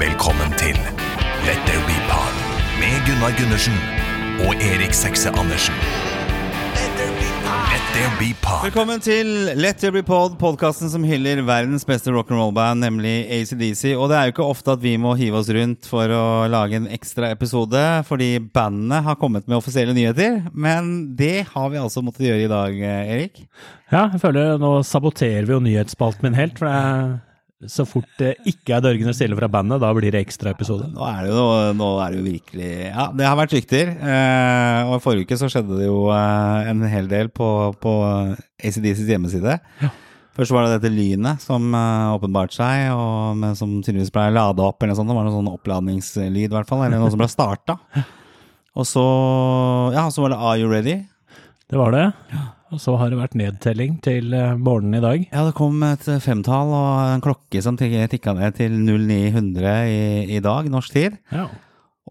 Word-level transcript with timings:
Velkommen 0.00 0.54
til 0.56 0.78
Let 1.44 1.58
there 1.68 1.82
be 1.84 1.96
pod 2.08 2.36
med 2.80 3.02
Gunnar 3.04 3.34
Gundersen 3.36 3.74
og 4.46 4.62
Erik 4.64 4.94
Sekse 4.96 5.28
Andersen. 5.36 5.76
Let 6.72 7.84
there 7.92 8.14
be 8.16 8.30
pod. 8.40 8.62
Velkommen 8.64 9.04
til 9.04 9.28
Let 9.60 9.82
There 9.82 9.92
Be 9.92 10.00
Pod, 10.06 10.38
podkasten 10.40 10.88
som 10.88 11.04
hyller 11.04 11.44
verdens 11.44 11.84
beste 11.84 12.14
rock'n'roll-band, 12.16 12.80
nemlig 12.80 13.26
ACDC. 13.28 13.92
Og 13.92 14.08
det 14.08 14.16
er 14.16 14.30
jo 14.30 14.36
ikke 14.38 14.48
ofte 14.48 14.72
at 14.72 14.80
vi 14.80 14.96
må 14.96 15.12
hive 15.20 15.36
oss 15.42 15.52
rundt 15.52 15.92
for 15.92 16.16
å 16.16 16.24
lage 16.48 16.80
en 16.80 16.88
ekstra 16.88 17.34
episode, 17.36 17.84
fordi 18.08 18.38
bandene 18.40 19.04
har 19.04 19.20
kommet 19.20 19.44
med 19.50 19.60
offisielle 19.60 19.92
nyheter. 19.92 20.46
Men 20.54 21.10
det 21.20 21.50
har 21.52 21.68
vi 21.74 21.82
altså 21.84 22.00
måttet 22.06 22.30
gjøre 22.30 22.48
i 22.48 22.52
dag, 22.56 22.84
Erik. 23.04 23.44
Ja, 23.92 24.06
jeg 24.06 24.24
føler 24.24 24.56
nå 24.62 24.78
saboterer 24.80 25.44
vi 25.44 25.58
jo 25.58 25.66
nyhetsspalten 25.68 26.30
min 26.30 26.40
helt. 26.40 26.56
For 26.56 26.72
det 26.72 26.78
er 26.80 27.18
så 27.68 27.84
fort 27.84 28.08
det 28.16 28.30
ikke 28.48 28.72
er 28.78 28.84
dørgende 28.84 29.12
stille 29.12 29.36
fra 29.36 29.48
bandet, 29.52 29.82
da 29.82 29.90
blir 29.92 30.14
det 30.14 30.22
ekstraepisode. 30.24 30.86
Nå 30.94 31.02
er 31.04 31.26
det 31.26 31.32
jo, 31.34 31.46
nå 31.76 31.88
er 32.00 32.12
det 32.14 32.20
jo 32.20 32.24
virkelig 32.24 32.68
Ja, 32.86 33.08
det 33.12 33.26
har 33.28 33.36
vært 33.36 33.52
rykter. 33.52 33.90
Eh, 34.00 34.88
og 34.88 35.02
forrige 35.04 35.28
uke 35.28 35.36
så 35.36 35.50
skjedde 35.52 35.76
det 35.76 35.88
jo 35.90 36.06
eh, 36.14 36.70
en 36.70 36.86
hel 36.88 37.10
del 37.10 37.28
på, 37.28 37.48
på 37.82 37.92
ACDCs 38.64 39.04
hjemmeside. 39.12 39.58
Først 40.38 40.54
var 40.56 40.64
det 40.64 40.78
dette 40.78 40.92
lynet 40.94 41.42
som 41.44 41.66
eh, 41.76 42.14
åpenbarte 42.14 42.56
seg, 42.56 42.86
og 42.96 43.36
med, 43.42 43.58
som 43.60 43.76
tydeligvis 43.82 44.14
ble 44.14 44.30
lada 44.38 44.70
opp. 44.70 44.80
eller 44.80 44.94
noe 44.94 45.00
sånt. 45.02 45.12
Det 45.12 45.18
var 45.18 45.28
noe 45.28 45.36
sånn 45.36 45.52
oppladningslyd, 45.52 46.46
i 46.46 46.54
hvert 46.54 46.70
fall. 46.70 46.86
Eller 46.86 47.02
noe 47.02 47.12
som 47.12 47.20
ble 47.20 47.28
starta. 47.28 47.76
Og 48.72 48.88
så, 48.88 49.04
ja, 49.92 50.06
så 50.08 50.24
var 50.24 50.32
det 50.32 50.40
Are 50.40 50.56
You 50.62 50.72
Ready? 50.72 50.96
Det 51.68 51.76
var 51.76 51.92
det. 51.92 52.06
Og 52.70 52.78
så 52.78 52.92
har 53.00 53.10
det 53.10 53.18
vært 53.18 53.32
nedtelling 53.34 53.96
til 54.04 54.30
eh, 54.36 54.52
morgenen 54.54 55.00
i 55.00 55.02
dag. 55.02 55.24
Ja, 55.32 55.42
det 55.48 55.56
kom 55.58 55.80
et 55.82 56.04
femtall 56.22 56.70
og 56.70 57.00
en 57.16 57.24
klokke 57.24 57.62
som 57.64 57.74
tik- 57.80 57.96
tikka 58.12 58.34
ned 58.38 58.54
til 58.60 58.76
0900 58.86 59.72
i, 59.90 60.36
i 60.36 60.40
dag, 60.44 60.68
norsk 60.70 60.94
tid. 60.94 61.16
Ja. 61.34 61.48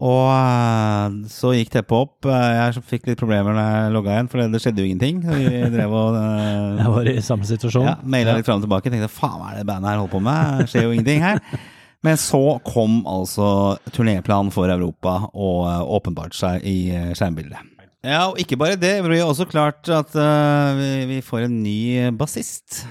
Og 0.00 0.28
eh, 0.32 1.16
så 1.32 1.54
gikk 1.56 1.72
teppet 1.74 1.96
opp. 1.96 2.28
Eh, 2.28 2.52
Jeg 2.60 2.84
fikk 2.92 3.08
litt 3.08 3.20
problemer 3.20 3.56
når 3.56 3.66
jeg 3.72 3.94
logga 3.96 4.14
igjen, 4.18 4.28
for 4.32 4.44
det 4.52 4.60
skjedde 4.60 4.84
jo 4.84 4.90
ingenting. 4.90 5.24
Vi 5.24 5.64
drev 5.78 5.96
og 5.96 6.20
eh, 6.20 6.78
Jeg 6.84 6.94
var 6.98 7.10
i 7.14 7.16
samme 7.24 7.48
situasjon. 7.48 7.88
ja, 7.88 7.96
maila 8.04 8.36
litt 8.36 8.48
fram 8.48 8.60
og 8.60 8.68
tilbake. 8.68 8.92
Tenkte 8.92 9.10
faen, 9.16 9.40
hva 9.40 9.50
er 9.54 9.62
det 9.62 9.68
bandet 9.72 9.94
her 9.94 10.00
holder 10.02 10.14
på 10.18 10.22
med? 10.28 10.62
Det 10.64 10.70
skjer 10.74 10.86
jo 10.90 10.94
ingenting 10.98 11.24
her. 11.24 11.40
Men 12.04 12.16
så 12.16 12.38
kom 12.64 13.00
altså 13.08 13.48
turnéplanen 13.92 14.48
for 14.54 14.68
Europa 14.72 15.18
og 15.36 15.90
åpenbart 15.98 16.32
seg 16.36 16.64
i 16.68 16.78
eh, 16.96 17.10
skjermbildet. 17.16 17.64
Ja, 18.00 18.30
og 18.30 18.38
ikke 18.40 18.56
bare 18.56 18.80
det. 18.80 18.94
Vi 19.04 19.18
har 19.18 19.28
også 19.28 19.44
klart 19.48 19.88
at 19.92 20.14
uh, 20.16 20.78
vi, 20.78 20.90
vi 21.10 21.20
får 21.24 21.44
en 21.46 21.62
ny 21.62 22.08
bassist. 22.16 22.84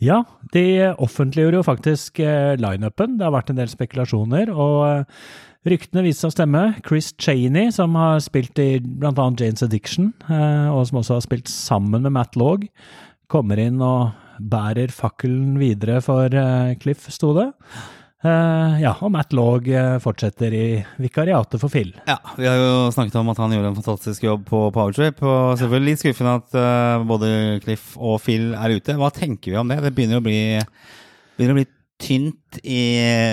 Ja, 0.00 0.22
de 0.52 0.92
offentliggjorde 1.00 1.60
jo 1.60 1.64
faktisk 1.64 2.20
uh, 2.20 2.56
lineupen. 2.60 3.16
Det 3.16 3.24
har 3.24 3.32
vært 3.32 3.52
en 3.54 3.60
del 3.62 3.70
spekulasjoner, 3.72 4.52
og 4.52 4.80
Uh, 5.60 5.68
ryktene 5.68 6.04
viste 6.06 6.24
seg 6.24 6.30
å 6.30 6.34
stemme. 6.38 6.60
Chris 6.86 7.10
Cheney, 7.20 7.68
som 7.72 7.96
har 8.00 8.20
spilt 8.24 8.56
i 8.60 8.78
bl.a. 8.80 9.12
Janes 9.12 9.60
Addiction, 9.66 10.06
og 10.24 10.86
som 10.88 11.02
også 11.02 11.18
har 11.18 11.24
spilt 11.26 11.52
sammen 11.52 12.06
med 12.06 12.14
Matt 12.16 12.38
Laug, 12.40 12.64
kommer 13.28 13.60
inn 13.60 13.76
og 13.84 14.14
bærer 14.40 14.88
fakkelen 14.88 15.58
videre 15.60 15.98
for 16.00 16.32
Cliff, 16.80 17.04
sto 17.12 17.34
det. 17.36 17.50
Eh, 18.20 18.74
ja, 18.82 18.90
og 19.00 19.08
Matt 19.14 19.32
Laug 19.32 19.68
eh, 19.72 19.94
fortsetter 20.02 20.52
i 20.52 20.64
vikariatet 21.00 21.56
for 21.62 21.72
Phil. 21.72 21.94
Ja, 22.04 22.18
vi 22.36 22.44
har 22.44 22.58
jo 22.60 22.90
snakket 22.92 23.16
om 23.16 23.30
at 23.32 23.40
han 23.40 23.54
gjorde 23.54 23.70
en 23.72 23.78
fantastisk 23.78 24.26
jobb 24.26 24.44
på 24.50 24.66
Powertrip, 24.76 25.22
og 25.24 25.56
selvfølgelig 25.60 25.94
litt 25.94 26.02
skuffende 26.02 26.34
at 26.42 26.58
uh, 26.58 27.06
både 27.08 27.30
Cliff 27.64 27.94
og 27.96 28.18
Phil 28.20 28.50
er 28.52 28.76
ute. 28.76 28.98
Hva 29.00 29.08
tenker 29.16 29.54
vi 29.54 29.60
om 29.62 29.72
det? 29.72 29.80
Det 29.86 29.94
begynner 29.96 30.20
å 30.20 30.26
bli, 30.26 30.42
begynner 31.38 31.56
å 31.56 31.60
bli 31.62 31.66
tynt 32.00 32.60
i 32.60 32.84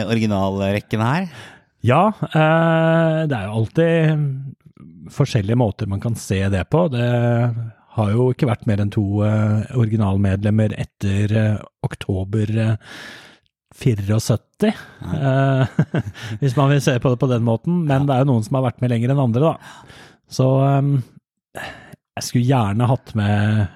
originalrekken 0.08 1.03
her. 1.03 1.27
Ja, 1.83 2.05
uh, 2.15 3.27
det 3.27 3.35
er 3.35 3.49
jo 3.49 3.59
alltid 3.59 5.11
forskjellige 5.11 5.59
måter 5.59 5.92
man 5.92 6.04
kan 6.04 6.15
se 6.19 6.39
det 6.52 6.64
på. 6.71 6.87
Det 6.95 7.11
har 7.98 8.15
jo 8.15 8.31
ikke 8.31 8.48
vært 8.48 8.67
mer 8.69 8.80
enn 8.80 8.93
to 8.93 9.04
originalmedlemmer 9.19 10.75
etter 10.80 11.31
oktober 11.87 12.52
eh, 12.61 12.75
74, 13.77 14.71
eh, 15.14 15.80
hvis 16.42 16.55
man 16.58 16.71
vil 16.73 16.82
se 16.83 16.95
på 17.04 17.11
det 17.14 17.20
på 17.21 17.30
den 17.32 17.45
måten. 17.48 17.83
Men 17.89 18.08
det 18.10 18.15
er 18.15 18.23
jo 18.26 18.32
noen 18.33 18.45
som 18.48 18.58
har 18.60 18.65
vært 18.71 18.82
med 18.83 18.93
lenger 18.93 19.14
enn 19.14 19.23
andre, 19.27 19.52
da. 19.54 19.98
Så 20.33 20.48
eh, 20.65 20.93
jeg 22.17 22.26
skulle 22.30 22.49
gjerne 22.49 22.89
hatt 22.89 23.14
med 23.17 23.67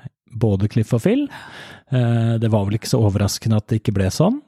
både 0.41 0.69
Cliff 0.71 0.93
og 0.97 1.03
Phil. 1.03 1.27
Eh, 1.91 2.37
det 2.41 2.49
var 2.53 2.65
vel 2.67 2.79
ikke 2.79 2.89
så 2.91 3.01
overraskende 3.05 3.59
at 3.61 3.67
det 3.69 3.81
ikke 3.81 3.93
ble 3.99 4.09
sånn. 4.13 4.39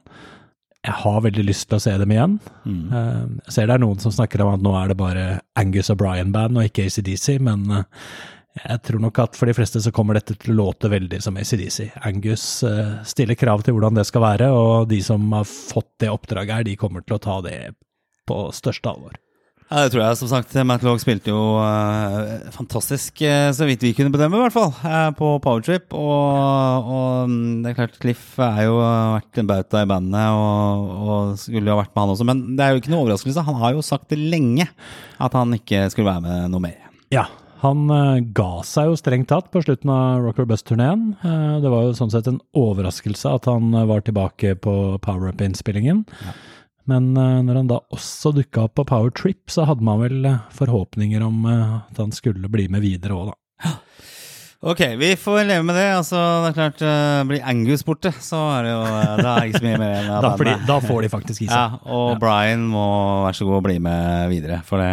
Jeg 0.84 0.98
har 1.00 1.22
veldig 1.24 1.46
lyst 1.48 1.70
til 1.70 1.78
å 1.78 1.80
se 1.80 1.94
dem 2.02 2.10
igjen. 2.12 2.34
Eh, 2.68 3.22
Jeg 3.46 3.54
ser 3.56 3.70
det 3.70 3.76
er 3.78 3.84
noen 3.86 4.00
som 4.02 4.12
snakker 4.12 4.42
om 4.44 4.52
at 4.56 4.64
nå 4.64 4.74
er 4.76 4.90
det 4.92 4.98
bare 5.00 5.26
Angus 5.56 5.88
og 5.94 6.00
Brian-band 6.02 6.58
og 6.60 6.66
ikke 6.68 6.84
ACDC, 6.90 7.38
men 7.46 7.62
eh, 7.72 7.86
jeg 8.54 8.82
tror 8.86 9.02
nok 9.02 9.18
at 9.18 9.34
for 9.34 9.50
de 9.50 9.56
fleste 9.56 9.80
så 9.82 9.90
kommer 9.94 10.14
dette 10.14 10.36
til 10.38 10.54
å 10.54 10.60
låte 10.60 10.90
veldig 10.92 11.18
som 11.24 11.34
ACDC. 11.40 11.88
Angus 12.06 12.46
eh, 12.66 13.00
stiller 13.08 13.38
krav 13.38 13.64
til 13.66 13.74
hvordan 13.74 13.98
det 13.98 14.06
skal 14.06 14.22
være, 14.22 14.52
og 14.54 14.86
de 14.92 15.00
som 15.02 15.26
har 15.34 15.48
fått 15.48 15.90
det 16.04 16.12
oppdraget 16.12 16.60
her, 16.60 16.68
de 16.68 16.78
kommer 16.78 17.02
til 17.02 17.18
å 17.18 17.22
ta 17.24 17.40
det 17.42 17.58
på 18.28 18.46
største 18.54 18.92
alvor. 18.92 19.18
Ja, 19.64 19.80
det 19.80 19.90
tror 19.90 20.02
jeg. 20.04 20.16
Som 20.20 20.28
sagt, 20.30 20.54
Matt 20.68 20.84
Logue 20.86 21.02
spilte 21.02 21.32
jo 21.32 21.56
eh, 21.64 22.48
fantastisk, 22.54 23.18
eh, 23.26 23.48
så 23.56 23.66
vidt 23.66 23.82
vi 23.82 23.94
kunne 23.96 24.14
bedømme, 24.14 24.38
i 24.38 24.44
hvert 24.44 24.54
fall, 24.54 24.70
eh, 24.86 25.10
på 25.18 25.34
Powertrip. 25.42 25.90
Og, 25.98 26.90
og 26.94 27.30
mm, 27.32 27.62
det 27.64 27.72
er 27.72 27.78
klart, 27.80 27.98
Cliff 28.02 28.36
er 28.38 28.66
jo 28.68 28.78
eh, 28.78 29.14
vært 29.16 29.40
en 29.42 29.50
bauta 29.50 29.82
i 29.82 29.90
bandet, 29.90 30.26
og, 30.38 30.98
og 31.02 31.38
skulle 31.42 31.74
jo 31.74 31.80
vært 31.80 31.90
med 31.90 32.04
han 32.04 32.14
også. 32.14 32.28
Men 32.30 32.44
det 32.54 32.62
er 32.62 32.74
jo 32.74 32.84
ikke 32.84 32.94
noe 32.94 33.02
overraskelse. 33.08 33.48
Han 33.50 33.58
har 33.64 33.74
jo 33.74 33.82
sagt 33.90 34.14
det 34.14 34.20
lenge, 34.22 34.68
at 35.18 35.40
han 35.42 35.58
ikke 35.58 35.88
skulle 35.90 36.12
være 36.12 36.28
med 36.28 36.54
noe 36.54 36.68
mer. 36.68 36.92
Ja, 37.14 37.26
han 37.64 37.90
eh, 37.90 38.24
ga 38.36 38.62
seg 38.66 38.90
jo 38.90 38.98
strengt 38.98 39.30
tatt 39.32 39.50
på 39.52 39.62
slutten 39.64 39.90
av 39.92 40.22
Rocker 40.24 40.46
Bust-turneen. 40.48 41.14
Eh, 41.24 41.54
det 41.64 41.72
var 41.72 41.86
jo 41.86 41.94
sånn 41.96 42.12
sett 42.12 42.28
en 42.30 42.40
overraskelse 42.58 43.32
at 43.38 43.48
han 43.50 43.72
eh, 43.74 43.86
var 43.90 44.04
tilbake 44.04 44.54
på 44.64 44.74
Power 45.04 45.32
Up-innspillingen. 45.32 46.04
Men 46.84 47.14
når 47.16 47.56
han 47.56 47.68
da 47.70 47.78
også 47.96 48.34
dukka 48.36 48.66
opp 48.66 48.74
på 48.76 48.84
Power 48.90 49.12
Trip, 49.16 49.48
så 49.48 49.64
hadde 49.64 49.86
man 49.86 50.02
vel 50.02 50.26
forhåpninger 50.52 51.22
om 51.24 51.46
at 51.48 51.96
han 51.96 52.12
skulle 52.12 52.50
bli 52.52 52.66
med 52.68 52.84
videre 52.84 53.16
òg, 53.16 53.30
da. 53.32 53.72
Ok, 54.64 54.80
vi 54.96 55.10
får 55.20 55.42
leve 55.44 55.62
med 55.66 55.76
det. 55.76 55.88
Altså, 55.92 56.16
det 56.40 56.50
er 56.50 56.56
klart, 56.56 56.82
uh, 56.86 57.20
Blir 57.28 57.44
Angus 57.44 57.82
borte, 57.84 58.14
så 58.24 58.38
er 58.54 58.64
det 58.64 58.70
jo 58.72 58.80
eh, 58.88 59.10
Da 59.20 59.34
er 59.34 59.48
ikke 59.50 59.60
så 59.60 59.66
mye 59.66 59.80
mer 59.82 59.90
igjen 59.92 60.08
av 60.08 60.22
Da, 60.24 60.30
får 60.32 60.48
bandet. 60.48 60.66
da 60.70 60.76
får 60.80 61.04
de 61.04 61.10
faktisk 61.12 61.44
i 61.44 61.48
Ja, 61.50 61.64
og 61.84 62.14
og 62.14 62.22
Brian 62.22 62.64
må 62.72 62.84
være 63.26 63.36
så 63.36 63.46
god 63.48 63.58
å 63.58 63.64
bli 63.66 63.76
med 63.84 64.32
videre. 64.32 64.62
For 64.64 64.80
det, 64.80 64.88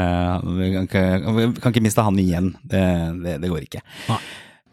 vi, 0.58 0.72
kan 0.76 0.88
ikke, 0.90 1.36
vi 1.38 1.46
kan 1.64 1.76
ikke 1.76 1.84
miste 1.86 2.04
han 2.04 2.20
igjen. 2.20 2.50
Det, 2.68 2.84
det, 3.24 3.36
det 3.46 3.52
går 3.52 3.68
ikke. 3.70 3.84
Ja, 4.10 4.18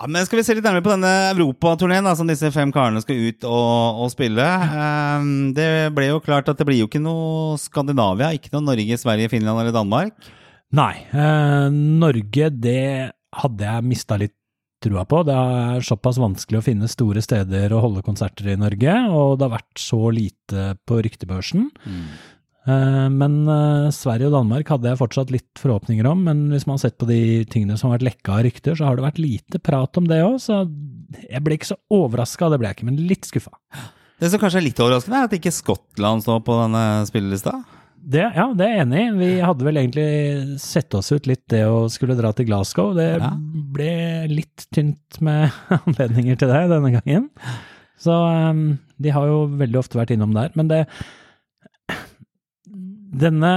men 0.06 0.26
Skal 0.26 0.40
vi 0.40 0.46
se 0.46 0.56
litt 0.58 0.66
nærmere 0.66 0.86
på 0.86 0.94
denne 0.96 1.12
europaturneen 1.30 2.10
som 2.18 2.30
disse 2.30 2.50
fem 2.54 2.72
karene 2.74 3.02
skal 3.04 3.22
ut 3.28 3.46
og, 3.46 4.02
og 4.02 4.10
spille? 4.14 4.48
Um, 4.72 5.52
det 5.54 5.68
ble 5.94 6.10
jo 6.10 6.18
klart 6.24 6.50
at 6.50 6.58
det 6.58 6.66
blir 6.66 6.82
jo 6.82 6.90
ikke 6.90 7.02
noe 7.02 7.54
Skandinavia, 7.62 8.32
ikke 8.34 8.50
noe 8.56 8.66
Norge, 8.72 8.98
Sverige, 8.98 9.30
Finland 9.30 9.62
eller 9.62 9.74
Danmark. 9.74 10.30
Nei, 10.74 10.94
eh, 11.14 11.68
Norge, 11.72 12.50
det 12.50 12.82
hadde 13.38 13.64
jeg 13.70 13.86
mista 13.88 14.18
litt 14.20 14.34
trua 14.84 15.04
på. 15.08 15.22
Det 15.26 15.34
er 15.34 15.84
såpass 15.86 16.20
vanskelig 16.22 16.60
å 16.60 16.64
finne 16.64 16.90
store 16.90 17.22
steder 17.24 17.74
å 17.74 17.82
holde 17.84 18.04
konserter 18.06 18.52
i 18.52 18.58
Norge, 18.58 18.96
og 19.10 19.38
det 19.38 19.48
har 19.48 19.56
vært 19.58 19.82
så 19.82 20.00
lite 20.14 20.72
på 20.88 21.00
ryktebørsen. 21.06 21.70
Mm. 21.84 22.02
Men 23.14 23.36
eh, 23.48 23.86
Sverige 23.96 24.28
og 24.28 24.34
Danmark 24.34 24.68
hadde 24.68 24.90
jeg 24.90 25.00
fortsatt 25.00 25.30
litt 25.32 25.60
forhåpninger 25.60 26.04
om, 26.10 26.26
men 26.26 26.42
hvis 26.52 26.66
man 26.68 26.76
har 26.76 26.82
sett 26.82 26.98
på 27.00 27.08
de 27.08 27.46
tingene 27.48 27.78
som 27.80 27.88
har 27.88 27.96
vært 27.96 28.10
lekka 28.10 28.34
av 28.34 28.42
rykter, 28.44 28.76
så 28.76 28.88
har 28.88 28.98
det 28.98 29.06
vært 29.06 29.22
lite 29.22 29.60
prat 29.64 30.00
om 30.00 30.08
det 30.10 30.18
òg, 30.26 30.36
så 30.42 30.66
jeg 31.22 31.40
ble 31.44 31.56
ikke 31.56 31.70
så 31.70 31.78
overraska, 31.94 32.50
det 32.52 32.58
ble 32.60 32.68
jeg 32.68 32.78
ikke, 32.78 32.88
men 32.90 33.00
litt 33.08 33.30
skuffa. 33.30 33.54
Det 34.18 34.28
som 34.28 34.42
kanskje 34.42 34.60
er 34.60 34.66
litt 34.66 34.82
overraskende, 34.84 35.22
er 35.22 35.30
at 35.30 35.36
ikke 35.38 35.54
Skottland 35.54 36.26
står 36.26 36.42
på 36.44 36.58
denne 36.58 36.84
spillelista. 37.08 37.54
Det, 38.08 38.22
ja, 38.36 38.44
det 38.56 38.64
er 38.64 38.74
jeg 38.76 38.84
enig 38.86 39.00
i. 39.02 39.08
Vi 39.18 39.30
hadde 39.44 39.64
vel 39.66 39.80
egentlig 39.80 40.60
sett 40.62 40.94
oss 40.96 41.10
ut 41.12 41.26
litt 41.28 41.42
det 41.52 41.64
å 41.68 41.88
skulle 41.92 42.16
dra 42.16 42.30
til 42.32 42.46
Glasgow. 42.48 42.94
Det 42.96 43.08
Ja. 43.18 43.32
ble 43.74 43.90
litt 44.30 44.66
tynt 44.72 45.18
med 45.20 45.50
anledninger 45.82 46.38
til 46.38 46.48
det 46.52 46.62
denne 46.70 46.92
gangen. 46.94 47.28
Så 47.98 48.14
um, 48.14 48.78
de 48.96 49.10
har 49.10 49.26
jo 49.26 49.42
veldig 49.58 49.80
ofte 49.80 49.98
vært 49.98 50.12
innom 50.14 50.32
der. 50.36 50.52
Men 50.54 50.68
det 50.70 50.84
Denne 53.18 53.52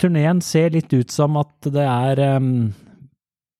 turneen 0.00 0.40
ser 0.42 0.72
litt 0.74 0.92
ut 0.96 1.12
som 1.12 1.36
at 1.38 1.68
det 1.70 1.84
er 1.86 2.22
um, 2.38 2.72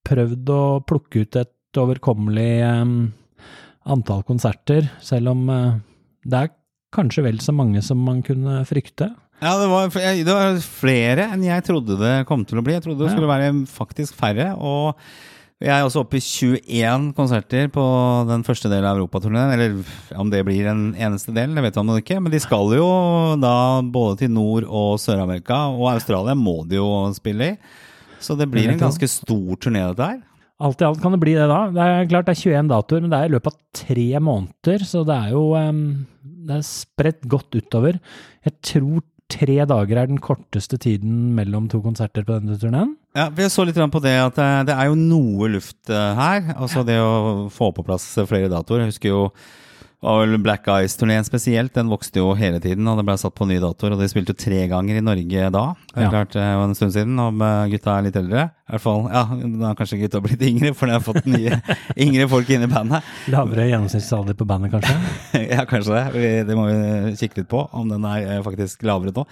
prøvd 0.08 0.50
å 0.50 0.62
plukke 0.88 1.22
ut 1.26 1.36
et 1.38 1.78
overkommelig 1.78 2.50
um, 2.66 2.94
antall 3.92 4.24
konserter, 4.26 4.88
selv 5.04 5.34
om 5.34 5.44
uh, 5.52 5.76
det 6.24 6.40
er 6.46 6.50
kanskje 6.92 7.24
vel 7.28 7.38
så 7.44 7.54
mange 7.56 7.82
som 7.84 8.00
man 8.04 8.22
kunne 8.26 8.62
frykte. 8.68 9.12
Ja, 9.42 9.56
det 9.58 9.66
var, 9.66 9.90
det 9.90 10.34
var 10.36 10.56
flere 10.62 11.26
enn 11.34 11.42
jeg 11.42 11.64
trodde 11.66 11.98
det 11.98 12.14
kom 12.28 12.44
til 12.46 12.60
å 12.60 12.62
bli. 12.62 12.76
Jeg 12.76 12.84
trodde 12.84 13.02
det 13.02 13.10
skulle 13.10 13.30
være 13.30 13.50
faktisk 13.66 14.14
færre. 14.14 14.52
Og 14.54 14.94
Vi 15.62 15.70
er 15.70 15.82
også 15.82 16.02
oppe 16.02 16.18
i 16.18 16.22
21 16.22 17.08
konserter 17.14 17.68
på 17.70 17.82
den 18.26 18.42
første 18.46 18.70
delen 18.70 18.86
av 18.86 19.00
europaturneen. 19.00 19.52
Eller 19.54 20.18
om 20.18 20.30
det 20.30 20.44
blir 20.46 20.66
en 20.70 20.88
eneste 20.94 21.34
del, 21.34 21.54
det 21.54 21.62
vet 21.66 21.78
man 21.82 21.98
ikke. 21.98 22.20
Men 22.22 22.34
de 22.34 22.40
skal 22.42 22.70
jo 22.78 22.86
da 23.42 23.82
både 23.82 24.22
til 24.22 24.30
Nord- 24.34 24.66
og 24.66 24.98
Sør-Amerika, 25.02 25.64
og 25.74 25.90
Australia 25.96 26.34
må 26.38 26.60
de 26.66 26.78
jo 26.78 26.88
spille 27.18 27.52
i. 27.52 27.56
Så 28.22 28.38
det 28.38 28.46
blir 28.50 28.70
en 28.70 28.78
ganske 28.78 29.08
stor 29.10 29.58
turné, 29.58 29.82
dette 29.90 30.06
her. 30.12 30.20
Alt 30.62 30.82
i 30.82 30.86
alt 30.86 31.00
kan 31.02 31.14
det 31.14 31.18
bli 31.22 31.34
det, 31.34 31.48
da. 31.50 31.64
Det 31.74 31.82
er 31.82 32.10
klart 32.10 32.28
det 32.28 32.36
er 32.36 32.42
21 32.54 32.68
datoer, 32.70 33.02
men 33.02 33.10
det 33.10 33.18
er 33.18 33.30
i 33.30 33.34
løpet 33.34 33.50
av 33.50 33.80
tre 33.82 34.08
måneder, 34.22 34.84
så 34.86 35.02
det 35.08 35.16
er 35.16 35.32
jo 35.34 35.46
um, 35.58 35.80
Det 36.22 36.58
er 36.60 36.68
spredt 36.68 37.26
godt 37.26 37.58
utover. 37.58 37.98
Jeg 38.46 38.54
tror 38.70 39.02
tre 39.32 39.56
dager 39.68 39.98
er 39.98 40.10
den 40.10 40.20
korteste 40.22 40.78
tiden 40.80 41.32
mellom 41.36 41.68
to 41.72 41.80
konserter 41.84 42.26
på 42.26 42.36
denne 42.38 42.58
turneen. 42.60 42.94
Ja, 43.16 43.28
vi 43.32 43.48
så 43.52 43.64
litt 43.68 43.76
på 43.76 44.04
det 44.04 44.14
at 44.20 44.38
eh, 44.40 44.60
det 44.68 44.76
er 44.76 44.88
jo 44.88 44.96
noe 44.98 45.50
luft 45.52 45.90
eh, 45.92 46.20
her. 46.20 46.54
Altså 46.56 46.84
det 46.86 46.98
å 47.00 47.48
få 47.52 47.72
på 47.76 47.84
plass 47.86 48.06
flere 48.28 48.50
datoer. 48.52 48.84
Jeg 48.84 48.94
husker 48.94 49.12
jo 49.12 49.24
og 50.02 50.32
Black 50.42 50.66
Eyes-turneen 50.66 51.22
spesielt, 51.22 51.72
den 51.76 51.86
vokste 51.92 52.18
jo 52.18 52.32
hele 52.34 52.58
tiden, 52.58 52.88
og 52.90 52.96
det 52.98 53.04
ble 53.06 53.14
satt 53.20 53.36
på 53.38 53.46
nye 53.46 53.60
datoer. 53.62 53.94
Og 53.94 54.00
de 54.02 54.08
spilte 54.10 54.34
jo 54.34 54.40
tre 54.42 54.64
ganger 54.70 54.98
i 54.98 55.04
Norge 55.04 55.50
da. 55.54 55.62
Det 55.92 56.00
er 56.00 56.02
Ja. 56.02 56.10
klart, 56.10 56.34
var 56.34 56.64
en 56.64 56.74
stund 56.74 56.92
siden, 56.96 57.18
om 57.22 57.40
eh, 57.40 57.68
gutta 57.70 57.98
er 57.98 58.02
litt 58.08 58.16
eldre. 58.18 58.50
I 58.66 58.72
hvert 58.74 58.82
fall, 58.82 59.02
ja, 59.12 59.22
da 59.60 59.66
har 59.70 59.74
kanskje 59.78 60.00
gutta 60.02 60.20
blitt 60.24 60.42
yngre, 60.42 60.74
for 60.74 60.86
de 60.90 60.92
har 60.98 61.04
fått 61.06 61.26
nye 61.30 61.60
yngre 62.06 62.28
folk 62.28 62.50
inn 62.50 62.62
i 62.66 62.70
bandet. 62.72 63.02
Lavere 63.30 63.68
gjennomsnittsalder 63.70 64.34
på 64.34 64.46
bandet, 64.48 64.72
kanskje? 64.74 64.96
ja, 65.54 65.64
kanskje 65.70 66.00
det. 66.12 66.32
Det 66.50 66.56
må 66.58 66.66
vi 66.66 67.14
kikke 67.22 67.42
litt 67.44 67.48
på, 67.52 67.68
om 67.72 67.88
den 67.94 68.04
er 68.04 68.26
eh, 68.38 68.42
faktisk 68.42 68.82
lavere 68.82 69.14
nå. 69.14 69.26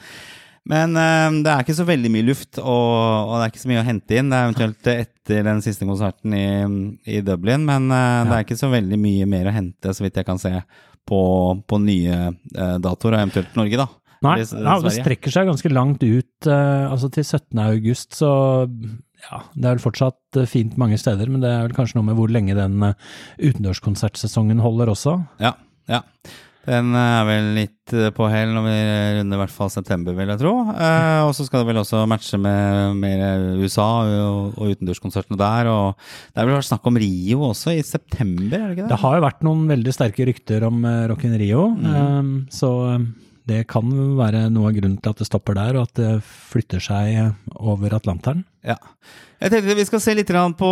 Men 0.69 0.93
eh, 1.01 1.39
det 1.45 1.51
er 1.55 1.63
ikke 1.65 1.75
så 1.79 1.87
veldig 1.89 2.11
mye 2.13 2.27
luft, 2.29 2.59
og, 2.61 2.67
og 2.69 3.33
det 3.39 3.45
er 3.47 3.53
ikke 3.55 3.63
så 3.63 3.71
mye 3.73 3.81
å 3.81 3.87
hente 3.89 4.19
inn. 4.21 4.29
Det 4.31 4.37
er 4.39 4.49
eventuelt 4.51 4.91
etter 4.93 5.47
den 5.49 5.63
siste 5.65 5.87
konserten 5.89 6.35
i, 6.37 6.45
i 7.17 7.23
Dublin, 7.27 7.65
men 7.67 7.89
eh, 7.91 8.21
det 8.29 8.37
er 8.37 8.45
ikke 8.45 8.59
så 8.61 8.69
veldig 8.71 8.99
mye 9.01 9.27
mer 9.31 9.49
å 9.51 9.55
hente, 9.57 9.95
så 9.97 10.05
vidt 10.05 10.21
jeg 10.21 10.29
kan 10.29 10.39
se, 10.43 10.53
på, 11.11 11.19
på 11.67 11.79
nye 11.83 12.17
uh, 12.31 12.77
datoer, 12.79 13.17
og 13.17 13.23
eventuelt 13.25 13.57
Norge, 13.59 13.79
da. 13.81 13.87
Nei, 14.23 14.35
s- 14.45 14.53
ja, 14.53 14.75
det 14.85 14.93
strekker 15.01 15.33
seg 15.33 15.49
ganske 15.49 15.71
langt 15.73 16.03
ut. 16.05 16.29
Uh, 16.47 16.91
altså 16.93 17.09
til 17.11 17.25
17. 17.25 17.57
august, 17.65 18.13
så 18.21 18.29
ja, 19.25 19.41
det 19.57 19.65
er 19.65 19.73
vel 19.79 19.83
fortsatt 19.83 20.39
fint 20.53 20.77
mange 20.79 20.99
steder, 21.01 21.33
men 21.33 21.41
det 21.43 21.51
er 21.51 21.65
vel 21.65 21.75
kanskje 21.75 21.97
noe 21.99 22.07
med 22.11 22.19
hvor 22.21 22.31
lenge 22.31 22.55
den 22.55 22.77
utendørskonsertsesongen 23.41 24.61
holder 24.63 24.93
også. 24.93 25.17
Ja, 25.43 25.55
ja. 25.91 26.03
Den 26.69 26.93
er 26.99 27.23
vel 27.25 27.47
litt 27.57 27.95
eh, 27.97 28.11
på 28.13 28.27
hell 28.29 28.53
når 28.53 28.67
vi 28.67 28.75
runder 29.17 29.39
i 29.39 29.41
hvert 29.41 29.55
fall 29.55 29.71
september, 29.73 30.17
vil 30.17 30.29
jeg 30.29 30.41
tro. 30.43 30.53
Eh, 30.75 31.21
og 31.25 31.33
så 31.37 31.47
skal 31.47 31.63
det 31.63 31.71
vel 31.71 31.81
også 31.81 32.03
matche 32.11 32.41
med 32.41 32.99
mer 33.01 33.25
USA 33.63 33.89
og, 34.05 34.59
og 34.61 34.75
utendørskonsertene 34.75 35.41
der. 35.41 35.71
Og 35.73 35.97
det 36.35 36.43
er 36.43 36.51
vel 36.51 36.61
snakk 36.67 36.87
om 36.91 37.01
Rio 37.01 37.47
også 37.49 37.75
i 37.79 37.81
september, 37.87 38.59
er 38.59 38.69
det 38.69 38.77
ikke 38.77 38.85
det? 38.85 38.93
Det 38.93 39.01
har 39.07 39.17
jo 39.17 39.25
vært 39.25 39.49
noen 39.49 39.65
veldig 39.73 39.97
sterke 39.97 40.29
rykter 40.29 40.69
om 40.69 40.85
uh, 40.85 41.09
Rock 41.11 41.25
in 41.29 41.37
Rio, 41.41 41.67
eh, 41.81 42.31
så 42.55 42.71
eh, 42.93 43.09
det 43.51 43.65
kan 43.71 43.89
være 44.19 44.47
noe 44.53 44.71
av 44.71 44.77
grunnen 44.77 45.01
til 45.01 45.15
at 45.15 45.23
det 45.23 45.29
stopper 45.29 45.57
der, 45.59 45.79
og 45.79 45.89
at 45.89 45.97
det 45.99 46.13
flytter 46.27 46.83
seg 46.85 47.17
eh, 47.17 47.33
over 47.57 47.97
Atlanteren. 47.97 48.45
Ja. 48.67 48.77
Jeg 49.41 49.55
tenkte 49.55 49.77
Vi 49.79 49.87
skal 49.89 50.03
se 50.05 50.13
litt 50.19 50.31
på 50.61 50.71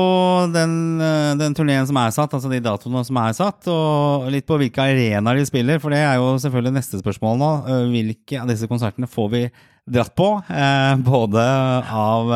den, 0.53 1.00
eh, 1.00 1.35
den 1.41 1.55
turneen 1.56 1.87
som 1.88 1.97
er 1.97 2.11
satt, 2.12 2.35
altså 2.37 2.50
de 2.53 2.61
datoene 2.61 3.00
som 3.06 3.17
er 3.17 3.32
satt, 3.32 3.67
og 3.73 4.29
litt 4.31 4.44
på 4.47 4.59
hvilke 4.61 4.85
arenaer 4.85 5.41
de 5.41 5.47
spiller. 5.49 5.81
For 5.81 5.88
det 5.88 6.03
er 6.05 6.19
jo 6.20 6.35
selvfølgelig 6.37 6.75
neste 6.76 7.00
spørsmål 7.00 7.38
nå. 7.41 7.50
Eh, 7.65 7.87
Hvilke 7.88 8.43
av 8.43 8.47
disse 8.53 8.69
konsertene 8.69 9.09
får 9.09 9.31
vi 9.32 9.43
dratt 9.88 10.12
på? 10.15 10.29
Eh, 10.53 10.97
både 11.00 11.41
av 11.88 12.29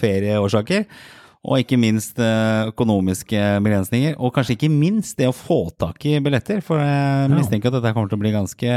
ferieårsaker 0.00 0.86
og 1.48 1.60
ikke 1.60 1.78
minst 1.78 2.16
økonomiske 2.18 3.38
begrensninger. 3.62 4.16
Og 4.18 4.32
kanskje 4.34 4.56
ikke 4.56 4.72
minst 4.72 5.16
det 5.20 5.28
å 5.28 5.36
få 5.36 5.70
tak 5.78 6.00
i 6.08 6.18
billetter. 6.18 6.62
For 6.64 6.80
jeg 6.80 7.30
mistenker 7.30 7.68
at 7.68 7.76
dette 7.78 7.92
kommer 7.94 8.08
til 8.08 8.18
å 8.18 8.24
bli 8.24 8.32
ganske 8.34 8.72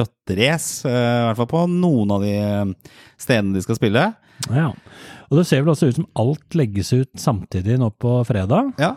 rotterace, 0.00 0.88
i 0.88 1.24
hvert 1.28 1.38
fall 1.38 1.52
på 1.52 1.62
noen 1.70 2.16
av 2.16 2.24
de 2.24 2.74
stedene 3.20 3.54
de 3.54 3.62
skal 3.64 3.78
spille. 3.78 4.08
Ja. 4.50 4.72
Og 5.30 5.40
det 5.40 5.46
ser 5.48 5.64
vel 5.64 5.72
også 5.74 5.90
ut 5.90 5.98
som 6.00 6.08
alt 6.22 6.56
legges 6.58 6.92
ut 6.94 7.10
samtidig 7.18 7.78
nå 7.80 7.90
på 8.00 8.18
fredag. 8.28 8.72
Ja, 8.80 8.94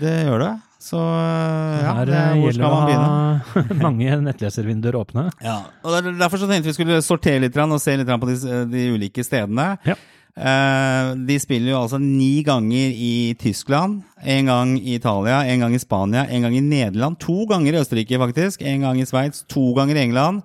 det 0.00 0.14
gjør 0.28 0.42
det. 0.44 0.54
Så 0.86 0.98
ja, 1.00 1.94
Her 1.96 2.06
det, 2.06 2.18
eh, 2.18 2.40
hvor 2.42 2.52
skal 2.54 2.74
man 2.74 2.84
begynne? 2.86 3.78
mange 3.86 4.18
nettleservinduer 4.28 4.98
åpne. 5.00 5.30
Ja, 5.42 5.62
og 5.82 6.10
Derfor 6.20 6.38
så 6.38 6.48
tenkte 6.50 6.70
vi 6.70 6.76
skulle 6.76 7.00
sortere 7.02 7.42
litt 7.42 7.56
og 7.58 7.80
se 7.82 7.96
litt 7.98 8.12
på 8.12 8.28
de, 8.28 8.36
de 8.70 8.84
ulike 8.94 9.24
stedene. 9.26 9.72
Ja. 9.88 9.96
Eh, 10.36 11.14
de 11.26 11.38
spiller 11.40 11.72
jo 11.72 11.80
altså 11.80 11.98
ni 12.02 12.44
ganger 12.44 12.92
i 12.92 13.34
Tyskland, 13.40 14.02
en 14.20 14.52
gang 14.52 14.74
i 14.76 14.98
Italia, 14.98 15.40
en 15.48 15.64
gang 15.64 15.74
i 15.74 15.80
Spania, 15.80 16.26
en 16.28 16.44
gang 16.44 16.58
i 16.58 16.60
Nederland, 16.60 17.16
to 17.24 17.46
ganger 17.48 17.72
i 17.72 17.80
Østerrike 17.80 18.20
faktisk, 18.20 18.62
en 18.62 18.84
gang 18.84 19.00
i 19.00 19.08
Sveits, 19.08 19.46
to 19.48 19.70
ganger 19.78 19.96
i 19.96 20.04
England, 20.04 20.44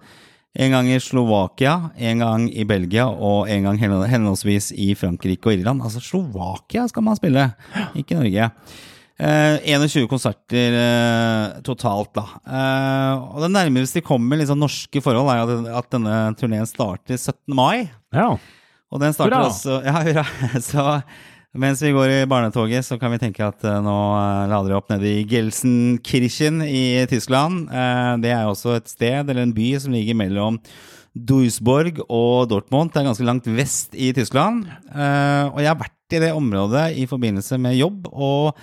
en 0.52 0.72
gang 0.76 0.88
i 0.92 1.00
Slovakia, 1.00 1.92
en 1.96 2.20
gang 2.20 2.48
i 2.52 2.66
Belgia 2.68 3.08
og 3.08 3.50
en 3.50 3.70
gang 3.70 3.80
henholdsvis 3.80 4.72
i 4.76 4.92
Frankrike 5.00 5.48
og 5.48 5.56
Irland. 5.56 5.84
Altså 5.86 6.02
Slovakia 6.04 6.88
skal 6.92 7.06
man 7.06 7.20
spille, 7.20 7.46
ikke 7.96 8.20
Norge. 8.20 8.50
Eh, 9.22 9.62
21 9.70 10.08
konserter 10.10 10.76
eh, 10.76 11.60
totalt, 11.64 12.10
da. 12.18 12.24
Eh, 12.42 13.28
og 13.36 13.44
det 13.46 13.52
nærmeste 13.54 14.00
de 14.00 14.06
kommer 14.06 14.40
liksom 14.40 14.60
norske 14.60 15.04
forhold, 15.04 15.30
er 15.30 15.44
at, 15.46 15.68
at 15.84 15.92
denne 15.94 16.16
turneen 16.40 16.66
starter 16.68 17.20
17. 17.20 17.38
mai. 17.54 17.86
Ja. 18.16 18.34
Og 18.92 19.00
den 19.00 19.14
starter 19.16 19.38
Hurra! 19.38 19.52
også 19.52 19.78
Ja, 19.88 20.02
hurra! 20.04 20.26
Så 20.60 20.86
mens 21.52 21.82
vi 21.84 21.92
går 21.92 22.14
i 22.14 22.28
barnetoget, 22.32 22.86
så 22.88 22.96
kan 23.00 23.12
vi 23.12 23.20
tenke 23.20 23.44
at 23.44 23.66
eh, 23.68 23.82
nå 23.84 23.96
eh, 24.16 24.48
lader 24.52 24.72
vi 24.72 24.78
opp 24.78 24.92
nede 24.94 25.10
i 25.10 25.26
Gelsenkirchen 25.28 26.62
i 26.64 27.04
Tyskland. 27.12 27.66
Eh, 27.68 28.12
det 28.24 28.32
er 28.32 28.48
også 28.48 28.78
et 28.78 28.88
sted, 28.92 29.26
eller 29.26 29.44
en 29.44 29.56
by, 29.56 29.74
som 29.84 29.92
ligger 29.92 30.16
mellom 30.16 30.62
Duisborg 31.12 32.00
og 32.08 32.48
Dortmund. 32.54 32.94
Det 32.94 33.02
er 33.02 33.10
ganske 33.10 33.28
langt 33.28 33.50
vest 33.52 33.98
i 34.00 34.14
Tyskland. 34.16 34.64
Og 34.96 35.60
jeg 35.60 35.68
har 35.68 35.82
vært 35.82 36.16
i 36.16 36.22
det 36.24 36.30
området 36.32 36.86
i 36.96 37.04
forbindelse 37.10 37.60
med 37.60 37.76
jobb. 37.76 38.08
og 38.14 38.56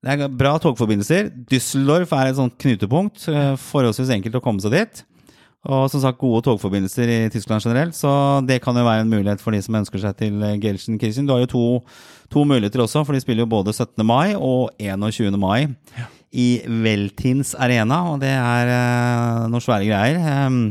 det 0.00 0.14
er 0.14 0.32
bra 0.32 0.54
togforbindelser. 0.56 1.28
Düsseldorf 1.52 2.14
er 2.16 2.30
et 2.30 2.38
sånt 2.38 2.56
knutepunkt. 2.56 3.26
Forholdsvis 3.60 4.14
enkelt 4.16 4.38
å 4.38 4.40
komme 4.40 4.64
seg 4.64 4.72
dit. 4.72 5.02
Og 5.68 5.90
som 5.92 6.00
sagt 6.00 6.20
gode 6.20 6.40
togforbindelser 6.46 7.10
i 7.12 7.18
Tyskland 7.32 7.60
generelt, 7.60 7.92
så 7.92 8.40
det 8.48 8.62
kan 8.64 8.76
jo 8.76 8.84
være 8.86 9.04
en 9.04 9.10
mulighet 9.12 9.42
for 9.42 9.52
de 9.52 9.60
som 9.60 9.76
ønsker 9.76 10.00
seg 10.00 10.16
til 10.16 10.38
Gelsen 10.40 10.96
Gelsenkirchen. 10.96 11.26
Du 11.28 11.34
har 11.34 11.42
jo 11.42 11.50
to, 11.52 11.64
to 12.32 12.46
muligheter 12.48 12.80
også, 12.80 13.02
for 13.04 13.12
de 13.12 13.20
spiller 13.20 13.44
jo 13.44 13.52
både 13.52 13.74
17. 13.74 14.00
mai 14.08 14.32
og 14.38 14.70
21. 14.80 15.36
mai 15.36 15.68
i 16.32 16.62
Veltins 16.64 17.52
Arena, 17.58 18.06
og 18.12 18.22
det 18.22 18.32
er 18.32 18.72
eh, 18.72 19.50
noen 19.52 19.64
svære 19.64 19.84
greier. 19.84 20.46
Um, 20.46 20.62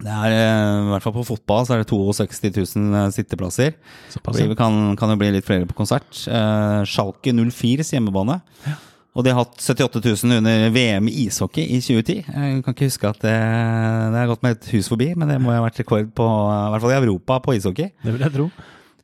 det 0.00 0.12
er, 0.12 0.32
eh, 0.32 0.86
I 0.86 0.90
hvert 0.94 1.04
fall 1.04 1.16
på 1.16 1.24
fotball 1.34 1.64
så 1.66 1.76
er 1.76 1.84
det 1.84 1.88
62 1.88 2.40
000 2.76 3.12
sitteplasser. 3.16 3.76
Såpass, 4.12 4.36
Det 4.36 4.48
ja. 4.48 4.56
kan, 4.58 4.96
kan 4.96 5.12
jo 5.12 5.20
bli 5.20 5.30
litt 5.32 5.46
flere 5.46 5.68
på 5.68 5.76
konsert. 5.76 6.08
Eh, 6.28 6.82
Schalke 6.88 7.32
04s 7.32 7.92
hjemmebane. 7.92 8.40
Og 9.16 9.24
de 9.24 9.32
har 9.32 9.46
hatt 9.46 9.56
78 9.56 10.02
000 10.04 10.38
under 10.42 10.70
VM 10.74 11.08
i 11.08 11.24
ishockey 11.24 11.64
i 11.64 11.80
2010. 11.80 12.16
Jeg 12.28 12.62
kan 12.64 12.74
ikke 12.76 12.90
huske 12.90 13.08
at 13.08 13.20
det, 13.24 13.34
det 14.12 14.20
har 14.20 14.28
gått 14.28 14.44
med 14.44 14.58
et 14.58 14.72
hus 14.74 14.90
forbi, 14.92 15.14
men 15.16 15.32
det 15.32 15.38
må 15.40 15.54
jo 15.54 15.60
ha 15.62 15.64
vært 15.64 15.80
rekord 15.80 16.10
på, 16.12 16.26
i 16.28 16.72
hvert 16.74 16.84
fall 16.84 16.92
i 16.92 16.98
Europa 17.00 17.38
på 17.46 17.56
ishockey. 17.56 17.94
Det 18.04 18.12
vil 18.12 18.26
jeg 18.26 18.34
tro. 18.36 18.50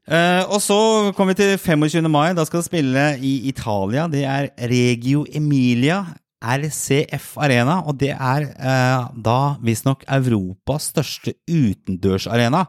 Uh, 0.03 0.43
og 0.51 0.59
så 0.61 0.79
kommer 1.17 1.33
vi 1.33 1.41
til 1.41 1.55
25. 1.57 2.11
mai. 2.13 2.35
Da 2.37 2.45
skal 2.45 2.61
de 2.61 2.69
spille 2.69 3.07
i 3.25 3.33
Italia. 3.49 4.05
Det 4.11 4.27
er 4.29 4.51
Regio 4.69 5.25
Emilia 5.33 6.03
RCF 6.43 7.37
Arena. 7.41 7.81
Og 7.87 7.97
det 8.01 8.13
er 8.13 8.49
eh, 8.51 9.07
da 9.25 9.39
visstnok 9.63 10.05
Europas 10.11 10.91
største 10.93 11.37
utendørsarena. 11.49 12.67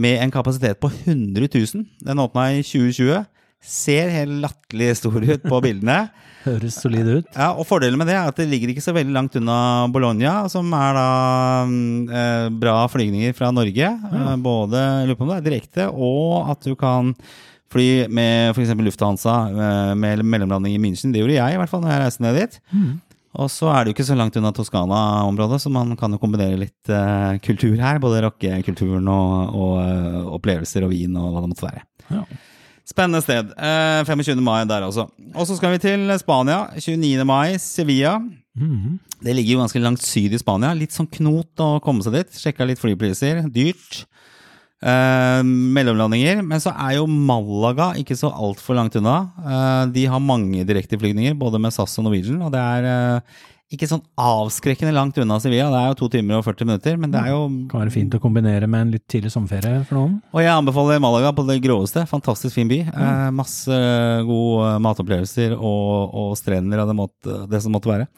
Med 0.00 0.22
en 0.22 0.32
kapasitet 0.32 0.80
på 0.80 0.88
100 0.88 1.48
000. 1.52 1.84
Den 2.00 2.22
åpna 2.22 2.48
i 2.56 2.62
2020. 2.64 3.24
Ser 3.62 4.10
helt 4.10 4.40
latterlig 4.42 4.90
stor 4.98 5.22
ut 5.22 5.44
på 5.46 5.60
bildene. 5.62 5.98
Høres 6.46 6.80
solid 6.82 7.06
ut. 7.06 7.28
Ja, 7.36 7.52
og 7.54 7.66
Fordelen 7.68 8.00
med 8.00 8.10
det 8.10 8.16
er 8.18 8.26
at 8.26 8.40
det 8.40 8.48
ligger 8.50 8.72
ikke 8.72 8.82
så 8.82 8.94
veldig 8.96 9.14
langt 9.14 9.36
unna 9.38 9.86
Bologna, 9.94 10.40
som 10.50 10.72
er 10.74 10.98
da 10.98 11.06
mm, 11.70 12.10
eh, 12.10 12.48
bra 12.64 12.80
flygninger 12.90 13.36
fra 13.38 13.52
Norge. 13.54 13.92
Eh, 14.10 14.34
både 14.42 14.82
lurer 15.06 15.18
på 15.20 15.26
om 15.28 15.30
det 15.30 15.38
er 15.38 15.46
direkte, 15.46 15.86
og 15.92 16.50
at 16.50 16.66
du 16.66 16.74
kan 16.78 17.14
fly 17.72 17.86
med 18.12 18.52
f.eks. 18.52 18.74
Lufthansa 18.82 19.38
eh, 19.48 19.94
med 19.94 20.26
mellomlanding 20.26 20.74
i 20.76 20.82
München. 20.82 21.14
Det 21.14 21.22
gjorde 21.22 21.38
jeg, 21.38 21.54
i 21.54 21.62
hvert 21.62 21.70
fall 21.70 21.86
når 21.86 21.94
jeg 21.94 22.04
reiste 22.04 22.26
ned 22.26 22.40
dit. 22.40 22.60
Og 23.32 23.48
så 23.48 23.70
er 23.72 23.84
det 23.84 23.92
jo 23.92 23.96
ikke 23.96 24.08
så 24.10 24.16
langt 24.18 24.34
unna 24.36 24.50
Toskana-området, 24.52 25.62
så 25.62 25.70
man 25.72 25.94
kan 25.96 26.12
jo 26.12 26.20
kombinere 26.20 26.58
litt 26.60 26.90
eh, 26.92 27.38
kultur 27.44 27.78
her. 27.80 28.00
Både 28.02 28.20
rockekulturen 28.26 29.08
og, 29.08 29.54
og 29.56 29.76
eh, 29.86 30.18
opplevelser 30.36 30.84
og 30.84 30.92
vin 30.92 31.16
og 31.16 31.30
hva 31.32 31.44
det 31.44 31.52
måtte 31.54 31.68
være. 31.70 31.86
Ja. 32.12 32.26
Spennende 32.92 33.22
sted. 33.24 33.52
Eh, 33.56 34.02
25. 34.04 34.42
mai 34.44 34.62
der 34.68 34.84
også. 34.84 35.08
Og 35.32 35.48
så 35.48 35.56
skal 35.56 35.74
vi 35.74 35.82
til 35.82 36.12
Spania. 36.20 36.66
29. 36.76 37.24
mai, 37.28 37.56
Sevilla. 37.58 38.18
Mhm. 38.58 38.98
Det 39.22 39.34
ligger 39.36 39.54
jo 39.54 39.62
ganske 39.62 39.80
langt 39.80 40.02
syd 40.02 40.34
i 40.34 40.40
Spania. 40.40 40.74
Litt 40.76 40.92
sånn 40.92 41.08
knot 41.08 41.62
å 41.62 41.76
komme 41.80 42.02
seg 42.04 42.18
dit. 42.18 42.40
Sjekka 42.42 42.66
litt 42.68 42.82
flypriser. 42.82 43.46
Dyrt. 43.54 44.02
Eh, 44.82 45.40
mellomlandinger. 45.46 46.42
Men 46.42 46.60
så 46.60 46.72
er 46.74 46.96
jo 46.98 47.06
Malaga 47.06 47.92
ikke 48.00 48.16
så 48.18 48.32
altfor 48.34 48.76
langt 48.76 48.96
unna. 48.98 49.30
Eh, 49.38 49.84
de 49.94 50.06
har 50.10 50.18
mange 50.20 50.66
direkteflygninger, 50.66 51.38
både 51.38 51.60
med 51.62 51.72
SAS 51.72 51.94
og 52.00 52.08
Norwegian. 52.08 52.42
Og 52.42 52.50
det 52.52 52.60
er 52.60 52.90
eh, 52.90 53.20
ikke 53.72 53.88
sånn 53.90 54.02
avskrekkende 54.20 54.92
langt 54.94 55.18
unna 55.22 55.38
Sevilla. 55.42 55.70
Det 55.72 55.80
er 55.80 55.90
jo 55.90 55.98
to 56.02 56.08
timer 56.12 56.38
og 56.38 56.46
40 56.46 56.68
minutter, 56.68 56.98
men 57.00 57.12
det 57.14 57.22
er 57.22 57.32
jo 57.32 57.42
Kan 57.70 57.82
være 57.82 57.94
fint 57.94 58.16
å 58.16 58.20
kombinere 58.22 58.68
med 58.70 58.86
en 58.86 58.94
litt 58.94 59.06
tidlig 59.10 59.32
sommerferie 59.34 59.82
for 59.88 59.98
noen. 59.98 60.18
Og 60.34 60.44
jeg 60.44 60.52
anbefaler 60.52 61.02
Malaga 61.02 61.32
på 61.36 61.46
det 61.48 61.58
groveste. 61.64 62.04
Fantastisk 62.10 62.56
fin 62.58 62.70
by. 62.70 62.80
Eh, 62.92 63.28
masse 63.34 63.78
gode 64.28 64.74
matopplevelser 64.84 65.56
og, 65.56 66.16
og 66.22 66.34
strender 66.40 66.84
av 66.84 66.92
det, 66.92 66.98
måtte, 66.98 67.38
det 67.50 67.62
som 67.64 67.74
måtte 67.74 67.92
være. 67.92 68.08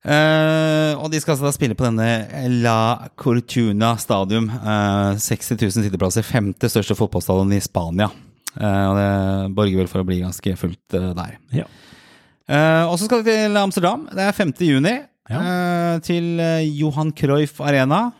Eh, 0.00 0.96
og 0.96 1.10
de 1.12 1.20
skal 1.20 1.34
altså 1.34 1.44
da 1.44 1.52
spille 1.52 1.76
på 1.76 1.84
denne 1.84 2.48
La 2.62 3.10
Cortuna 3.20 3.92
Stadium. 4.00 4.48
Eh, 4.48 5.20
60 5.20 5.60
000 5.60 5.86
sitteplasser. 5.86 6.24
Femte 6.24 6.72
største 6.72 6.96
fotballstadion 6.96 7.52
i 7.56 7.60
Spania. 7.64 8.08
Eh, 8.56 8.84
og 8.88 8.96
det 8.98 9.10
borger 9.56 9.82
vel 9.82 9.90
for 9.90 10.02
å 10.02 10.08
bli 10.08 10.22
ganske 10.24 10.56
fullt 10.58 10.96
eh, 10.98 11.12
der. 11.18 11.36
Ja. 11.62 11.68
Eh, 12.50 12.84
og 12.90 12.96
så 12.98 13.06
skal 13.06 13.22
vi 13.22 13.30
til 13.30 13.56
Amsterdam. 13.60 14.08
Det 14.10 14.24
er 14.26 14.34
5. 14.34 14.52
juni. 14.66 14.96
eh, 15.30 15.98
til 16.02 16.40
eh, 16.42 16.64
Johan 16.80 17.12
Cruyff 17.14 17.60
Arena. 17.62 18.10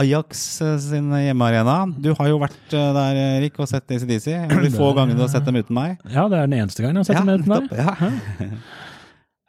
Ajax 0.00 0.38
sin 0.80 1.10
hjemmearena. 1.12 1.84
Du 2.00 2.14
har 2.16 2.28
jo 2.30 2.38
vært 2.40 2.72
der, 2.72 3.18
Erik, 3.38 3.58
og 3.60 3.68
sett 3.68 3.90
ACDC. 3.92 4.28
De 4.48 4.70
få 4.72 4.94
gangene 4.96 5.18
du 5.18 5.24
har 5.26 5.32
sett 5.32 5.44
dem 5.44 5.58
uten 5.60 5.76
meg. 5.76 5.98
Ja, 6.08 6.24
det 6.32 6.38
er 6.38 6.48
den 6.48 6.56
eneste 6.62 6.84
gangen 6.84 7.02
jeg 7.02 7.04
har 7.04 7.12
sett 7.12 7.28
dem 7.28 7.44
uten 7.44 7.68
deg. 7.68 7.76
ja. 7.84 8.52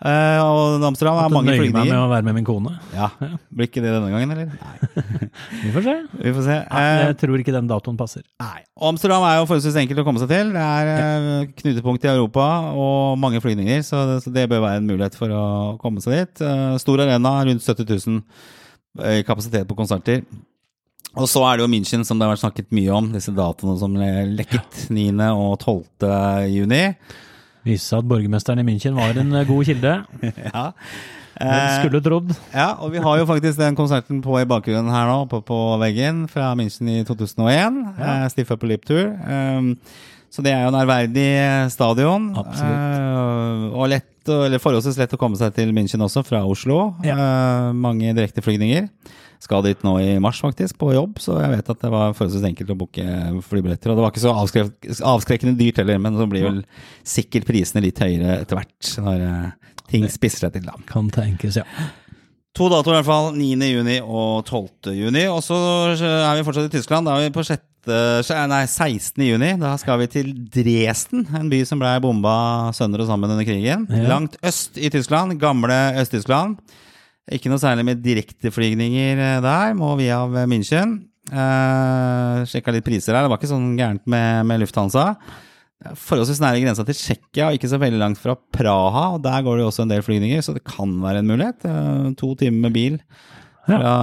Eh, 0.04 0.40
og 0.44 0.84
Amsterdam 0.84 1.16
Måtte 1.16 1.32
mange 1.38 1.54
nøye 1.54 1.72
meg 1.72 1.88
med 1.88 1.96
å 1.96 2.08
være 2.12 2.26
med 2.28 2.36
min 2.36 2.46
kone. 2.48 2.74
Ja, 2.92 3.08
Blir 3.48 3.70
ikke 3.70 3.80
det 3.80 3.94
denne 3.94 4.10
gangen, 4.12 4.34
eller? 4.34 4.50
Nei. 4.52 5.30
Vi 5.64 5.72
får 5.72 5.86
se. 5.86 5.94
Vi 6.20 6.34
får 6.36 6.48
se. 6.50 6.58
Eh, 6.68 6.96
jeg 7.06 7.18
tror 7.22 7.40
ikke 7.40 7.54
den 7.56 7.70
datoen 7.70 8.00
passer. 8.00 8.26
Nei. 8.44 8.66
Amsterdam 8.90 9.24
er 9.24 9.38
jo 9.40 9.46
forholdsvis 9.48 9.78
enkelt 9.80 10.02
å 10.04 10.06
komme 10.08 10.20
seg 10.20 10.34
til. 10.34 10.52
Det 10.52 10.66
er 10.66 10.92
eh, 10.92 11.54
knutepunkt 11.62 12.08
i 12.08 12.12
Europa 12.12 12.48
og 12.76 13.16
mange 13.24 13.40
flygninger, 13.44 13.86
så 13.88 14.04
det, 14.12 14.18
så 14.26 14.36
det 14.36 14.50
bør 14.52 14.66
være 14.66 14.82
en 14.84 14.90
mulighet 14.92 15.16
for 15.16 15.32
å 15.32 15.46
komme 15.80 16.04
seg 16.04 16.20
dit. 16.20 16.44
Eh, 16.44 16.76
stor 16.84 17.06
arena, 17.06 17.38
rundt 17.48 17.64
70 17.64 17.88
000 17.96 18.20
eh, 19.00 19.22
kapasitet 19.28 19.70
på 19.70 19.80
konserter. 19.80 20.26
Og 21.16 21.30
så 21.32 21.40
er 21.48 21.56
det 21.56 21.64
jo 21.64 21.72
München, 21.72 22.04
som 22.04 22.20
det 22.20 22.28
har 22.28 22.36
vært 22.36 22.44
snakket 22.44 22.76
mye 22.76 22.92
om, 22.92 23.14
disse 23.16 23.32
datoene 23.32 23.80
som 23.80 23.96
lekket 24.36 24.90
9. 24.92 25.08
og 25.32 25.56
12. 25.64 26.12
juni. 26.52 26.84
Viste 27.66 27.92
seg 27.92 28.04
at 28.04 28.10
borgermesteren 28.10 28.62
i 28.62 28.66
München 28.68 28.96
var 28.98 29.18
en 29.18 29.34
eh, 29.34 29.46
god 29.50 29.66
kilde. 29.72 29.94
Ja. 30.48 30.72
Den 31.36 31.52
Eh, 31.52 31.82
skulle 31.82 32.00
trodd. 32.00 32.30
Ja, 32.54 32.78
og 32.80 32.94
vi 32.94 33.02
har 33.04 33.18
jo 33.20 33.26
faktisk 33.28 33.58
den 33.60 33.76
konserten 33.76 34.22
på 34.24 34.38
i 34.40 34.46
bakgrunnen 34.48 34.88
her 34.88 35.10
nå, 35.10 35.26
på, 35.28 35.42
på 35.44 35.58
veggen, 35.82 36.22
fra 36.32 36.54
München 36.56 36.88
i 36.94 37.02
2001. 37.04 37.82
Ja. 38.00 38.14
Eh, 38.22 38.28
Stiff 38.32 38.54
Upper 38.56 38.70
Lip 38.72 38.86
Tour. 38.88 39.10
Um, 39.28 39.74
så 40.32 40.44
det 40.46 40.54
er 40.54 40.64
jo 40.64 40.72
en 40.72 40.80
ærverdig 40.80 41.28
stadion. 41.76 42.30
Absolutt. 42.40 43.76
Og 43.76 43.92
lett, 43.92 44.08
eller 44.32 44.64
forholdsvis 44.64 44.98
lett 45.02 45.14
å 45.16 45.20
komme 45.20 45.36
seg 45.40 45.52
til 45.60 45.76
München 45.76 46.04
også, 46.08 46.24
fra 46.28 46.40
Oslo. 46.48 46.94
Ja. 47.04 47.18
mange 47.76 48.16
direkteflygninger. 48.16 48.88
Skal 49.44 49.66
dit 49.66 49.84
nå 49.86 49.98
i 50.02 50.16
mars, 50.24 50.40
faktisk, 50.42 50.78
på 50.82 50.94
jobb, 50.96 51.20
så 51.22 51.38
jeg 51.42 51.52
vet 51.58 51.74
at 51.74 51.84
det 51.84 51.92
var 51.94 52.16
forholdsvis 52.18 52.48
enkelt 52.50 52.72
å 52.74 52.80
booke 52.80 53.18
flybilletter. 53.50 53.92
Og 53.92 54.00
det 54.00 54.06
var 54.06 54.14
ikke 54.14 54.24
så 54.24 54.34
avskrek 54.34 54.90
avskrekkende 55.06 55.58
dyrt 55.60 55.82
heller, 55.82 56.02
men 56.02 56.18
så 56.18 56.30
blir 56.30 56.48
vel 56.48 56.64
sikkert 57.06 57.48
prisene 57.50 57.84
litt 57.86 58.02
høyere 58.02 58.40
etter 58.42 58.62
hvert, 58.62 58.96
når 59.06 59.28
eh, 59.28 59.78
ting 59.92 60.10
spisser 60.10 60.48
seg 60.48 60.58
til, 60.58 60.66
da. 60.70 60.80
Kan 60.90 61.12
tenkes, 61.14 61.62
ja. 61.62 61.68
To 62.56 62.70
datoer 62.72 62.96
i 62.96 63.00
hvert 63.02 63.10
fall. 63.10 63.34
9. 63.36 63.68
juni 63.68 63.98
og 64.00 64.46
12. 64.48 64.94
juni. 64.96 65.26
Og 65.28 65.42
så 65.44 65.58
er 65.92 66.38
vi 66.38 66.46
fortsatt 66.48 66.70
i 66.70 66.78
Tyskland. 66.78 67.10
Da 67.10 67.18
er 67.18 67.28
vi 67.28 67.34
på 67.36 67.44
6. 67.44 67.66
Nei, 68.48 68.62
16. 68.64 69.26
juni. 69.28 69.50
Da 69.60 69.74
skal 69.78 70.00
vi 70.02 70.08
til 70.14 70.32
Dresden, 70.54 71.28
en 71.36 71.52
by 71.52 71.60
som 71.68 71.84
ble 71.84 71.92
bomba 72.02 72.72
sønder 72.74 73.04
og 73.04 73.12
sammen 73.12 73.36
under 73.36 73.46
krigen. 73.46 73.84
Ja. 73.92 74.08
Langt 74.08 74.40
øst 74.40 74.80
i 74.80 74.90
Tyskland. 74.94 75.36
Gamle 75.42 75.76
Øst-Tyskland. 76.00 76.56
Ikke 77.34 77.50
noe 77.50 77.62
særlig 77.62 77.86
med 77.88 78.04
direkteflygninger 78.06 79.18
eh, 79.18 79.42
der. 79.46 79.74
Må 79.78 79.96
via 79.98 80.20
München. 80.46 81.00
Eh, 81.32 82.44
Sjekka 82.50 82.74
litt 82.76 82.86
priser 82.86 83.16
her. 83.18 83.26
Det 83.26 83.34
var 83.34 83.42
ikke 83.42 83.54
sånn 83.54 83.74
gærent 83.80 84.06
med, 84.10 84.46
med 84.50 84.62
Lufthansa. 84.62 85.14
Forholdsvis 85.86 86.40
nære 86.42 86.62
grensa 86.64 86.86
til 86.88 86.98
Tsjekkia, 86.98 87.50
og 87.50 87.58
ikke 87.58 87.70
så 87.70 87.78
veldig 87.82 88.00
langt 88.02 88.22
fra 88.22 88.38
Praha. 88.38 89.08
og 89.18 89.24
Der 89.26 89.42
går 89.46 89.58
det 89.58 89.66
jo 89.66 89.72
også 89.72 89.86
en 89.86 89.92
del 89.92 90.06
flygninger, 90.06 90.42
så 90.46 90.56
det 90.56 90.64
kan 90.66 90.94
være 91.04 91.22
en 91.22 91.30
mulighet. 91.34 91.66
Eh, 91.66 92.12
To 92.22 92.34
timer 92.40 92.68
med 92.68 92.78
bil 92.78 93.00
fra, 93.66 93.94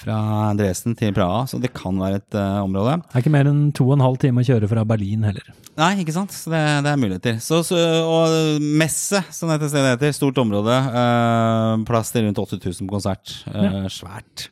fra 0.00 0.18
Dresden 0.58 0.96
til 0.98 1.14
Praha, 1.16 1.44
så 1.50 1.60
det 1.62 1.72
kan 1.76 1.98
være 2.00 2.20
et 2.20 2.36
uh, 2.38 2.64
område. 2.64 2.98
Det 3.04 3.18
er 3.18 3.24
ikke 3.24 3.34
mer 3.36 3.50
enn 3.50 3.62
to 3.76 3.86
og 3.88 3.96
en 3.96 4.04
halv 4.04 4.18
time 4.22 4.42
å 4.42 4.48
kjøre 4.48 4.70
fra 4.70 4.84
Berlin 4.88 5.26
heller. 5.28 5.54
Nei, 5.76 5.92
ikke 6.02 6.14
sant? 6.16 6.32
Så 6.32 6.50
det, 6.52 6.62
det 6.86 6.92
er 6.92 7.00
muligheter. 7.00 7.38
Så, 7.44 7.60
så, 7.66 7.78
og 8.08 8.60
Messe, 8.80 9.20
som 9.34 9.52
dette 9.52 9.68
stedet 9.70 9.94
heter, 9.94 10.14
stort 10.16 10.38
område. 10.40 10.76
Uh, 10.90 11.84
plass 11.88 12.12
til 12.14 12.26
rundt 12.26 12.40
8000 12.40 12.86
på 12.86 12.96
konsert. 12.96 13.38
Eh, 13.52 13.82
Svært. 13.92 14.48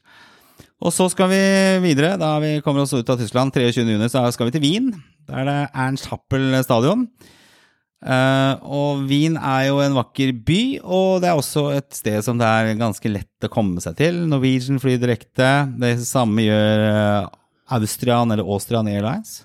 Og 0.85 0.93
så 0.93 1.07
skal 1.09 1.31
vi 1.31 1.45
videre. 1.87 2.19
Da 2.21 2.35
vi 2.43 2.59
kommer 2.65 2.85
oss 2.85 2.93
ut 2.93 3.09
av 3.09 3.21
Tyskland 3.21 3.55
23. 3.55 3.87
juni, 3.89 4.11
så 4.13 4.27
skal 4.35 4.51
vi 4.51 4.57
til 4.59 4.65
Wien. 4.67 4.91
Der 5.31 5.41
er 5.41 5.49
det 5.49 5.61
Ernst 5.73 6.11
Happel 6.13 6.53
stadion. 6.67 7.07
Eh, 8.05 8.65
og 8.69 9.07
Wien 9.09 9.39
er 9.41 9.71
jo 9.71 9.79
en 9.81 9.97
vakker 9.97 10.35
by, 10.45 10.61
og 10.85 11.23
det 11.25 11.31
er 11.31 11.41
også 11.41 11.71
et 11.79 11.89
sted 11.97 12.21
som 12.27 12.41
det 12.41 12.49
er 12.49 12.77
ganske 12.81 13.13
lett 13.13 13.47
å 13.47 13.53
komme 13.53 13.81
seg 13.85 13.97
til. 14.01 14.21
Norwegian 14.29 14.83
flyr 14.83 15.01
direkte. 15.01 15.51
Det 15.81 15.97
samme 16.05 16.45
gjør 16.45 16.85
uh, 16.85 17.33
Austrian 17.79 18.35
eller 18.35 18.45
Austrian 18.45 18.91
Airlines. 18.93 19.41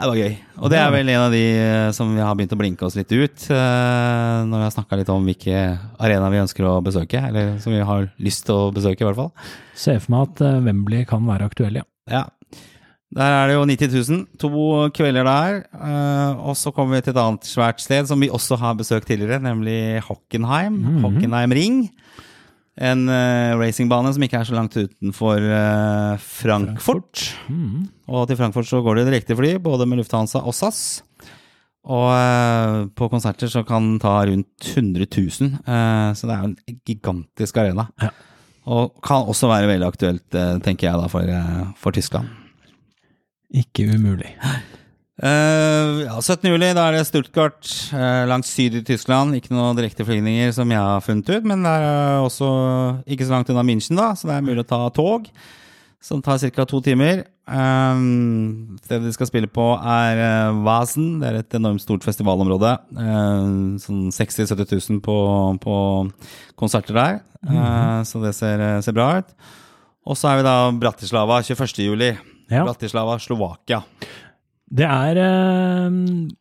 Det 0.02 0.10
var 0.10 0.18
gøy. 0.18 0.34
Og 0.58 0.70
det 0.74 0.78
er 0.82 0.92
vel 0.96 1.10
en 1.14 1.22
av 1.28 1.32
de 1.36 1.42
eh, 1.62 1.92
som 1.94 2.10
vi 2.16 2.22
har 2.26 2.34
begynt 2.38 2.54
å 2.56 2.60
blinke 2.60 2.86
oss 2.88 2.96
litt 2.98 3.12
ut. 3.14 3.44
eh, 3.54 4.38
Når 4.50 4.58
vi 4.58 4.66
har 4.66 4.74
snakka 4.74 4.98
litt 4.98 5.10
om 5.14 5.26
hvilke 5.30 5.62
arenaer 6.02 6.34
vi 6.34 6.42
ønsker 6.42 6.66
å 6.66 6.76
besøke. 6.86 7.22
Eller 7.30 7.58
som 7.62 7.74
vi 7.76 7.80
har 7.86 8.10
lyst 8.18 8.48
til 8.50 8.56
å 8.58 8.72
besøke, 8.74 9.04
i 9.04 9.08
hvert 9.10 9.20
fall. 9.20 9.32
Ser 9.78 10.00
for 10.02 10.16
meg 10.16 10.30
at 10.32 10.42
eh, 10.48 10.60
Wembley 10.66 11.06
kan 11.10 11.26
være 11.30 11.50
aktuell, 11.52 11.82
ja. 11.84 11.86
Ja. 12.10 12.24
Der 13.12 13.34
er 13.36 13.50
det 13.52 13.56
jo 13.58 13.66
90 13.68 13.94
000. 14.10 14.26
To 14.40 14.50
kvelder 14.96 15.28
der. 15.28 15.62
eh, 15.76 16.42
og 16.48 16.56
så 16.58 16.72
kommer 16.74 16.98
vi 16.98 17.02
til 17.06 17.14
et 17.14 17.22
annet 17.22 17.44
svært 17.50 17.84
sted 17.84 18.08
som 18.10 18.20
vi 18.24 18.30
også 18.32 18.58
har 18.62 18.78
besøkt 18.80 19.06
tidligere, 19.12 19.42
nemlig 19.44 20.02
Hockenheim. 20.08 20.80
Mhm. 20.82 21.02
Hockenheim 21.06 21.52
Ring. 21.58 21.82
En 22.80 23.04
uh, 23.10 23.60
racingbane 23.60 24.14
som 24.16 24.24
ikke 24.24 24.40
er 24.40 24.48
så 24.48 24.56
langt 24.56 24.78
utenfor 24.80 25.44
uh, 25.44 26.16
Frankfurt. 26.24 27.26
Mm. 27.52 27.90
Og 28.08 28.30
til 28.30 28.40
Frankfurt 28.40 28.70
så 28.70 28.80
går 28.84 29.02
det 29.02 29.10
direktefly, 29.10 29.58
både 29.64 29.88
med 29.90 30.00
Lufthansa 30.00 30.40
og 30.40 30.56
SAS. 30.56 31.02
Og 31.92 32.08
uh, 32.14 32.88
på 32.96 33.10
konserter 33.12 33.52
så 33.52 33.66
kan 33.68 33.90
den 33.90 34.02
ta 34.02 34.16
rundt 34.30 34.72
100 34.72 35.08
000, 35.10 35.56
eh, 35.66 36.10
så 36.14 36.28
det 36.30 36.36
er 36.36 36.44
jo 36.44 36.50
en 36.52 36.82
gigantisk 36.86 37.58
arena. 37.58 37.88
Ja. 38.00 38.12
Og 38.72 39.02
kan 39.02 39.26
også 39.26 39.50
være 39.50 39.72
veldig 39.72 39.88
aktuelt, 39.88 40.28
tenker 40.62 40.86
jeg 40.86 41.02
da, 41.02 41.08
for, 41.10 41.74
for 41.82 41.98
Tyskland. 41.98 42.30
Ikke 43.58 43.88
umulig. 43.90 44.36
Eh, 45.22 46.02
ja, 46.08 46.16
17. 46.18 46.48
juli, 46.50 46.72
da 46.74 46.88
er 46.90 46.96
det 46.98 47.06
Stuttgart 47.06 47.68
uh, 47.94 48.24
langt 48.26 48.48
syd 48.50 48.80
i 48.80 48.86
Tyskland. 48.86 49.36
Ikke 49.38 49.54
noen 49.54 49.78
direkteflygninger 49.78 50.50
som 50.56 50.72
jeg 50.74 50.82
har 50.82 51.04
funnet 51.06 51.30
ut, 51.30 51.46
men 51.46 51.62
det 51.62 51.74
er 51.78 52.24
også 52.24 52.48
ikke 53.06 53.28
så 53.28 53.36
langt 53.36 53.52
unna 53.54 53.66
München, 53.68 54.00
da, 54.00 54.16
så 54.18 54.32
det 54.32 54.40
er 54.40 54.48
mulig 54.48 54.64
å 54.64 54.70
ta 54.72 54.80
tog. 54.96 55.28
Som 56.02 56.24
tar 56.26 56.42
ca. 56.42 56.66
to 56.66 56.80
timer. 56.82 57.28
Um, 57.46 58.80
stedet 58.82 59.06
de 59.06 59.14
skal 59.14 59.30
spille 59.30 59.50
på, 59.52 59.68
er 59.78 60.24
uh, 60.24 60.64
Vasen. 60.66 61.20
Det 61.22 61.30
er 61.30 61.38
et 61.44 61.58
enormt 61.60 61.84
stort 61.84 62.08
festivalområde. 62.08 62.74
Uh, 62.98 63.78
sånn 63.84 64.08
60 64.10 64.50
000-70 64.50 64.82
000 64.96 65.04
på, 65.06 65.20
på, 65.62 65.76
konserter 66.58 66.98
der. 66.98 67.22
Uh, 67.46 68.02
så 68.10 68.24
det 68.26 68.34
ser, 68.40 68.66
ser, 68.82 68.98
bra 68.98 69.12
ut. 69.22 69.30
Og 70.10 70.18
så 70.18 70.32
er 70.32 70.42
vi 70.42 70.50
da 70.50 70.58
Bratislava 70.74 71.38
21. 71.46 71.86
juli. 71.86 72.10
Ja. 72.50 72.66
Bratislava, 72.66 73.22
Slovakia. 73.22 73.84
Det 74.72 74.88
er 74.88 75.18
eh, 75.20 75.96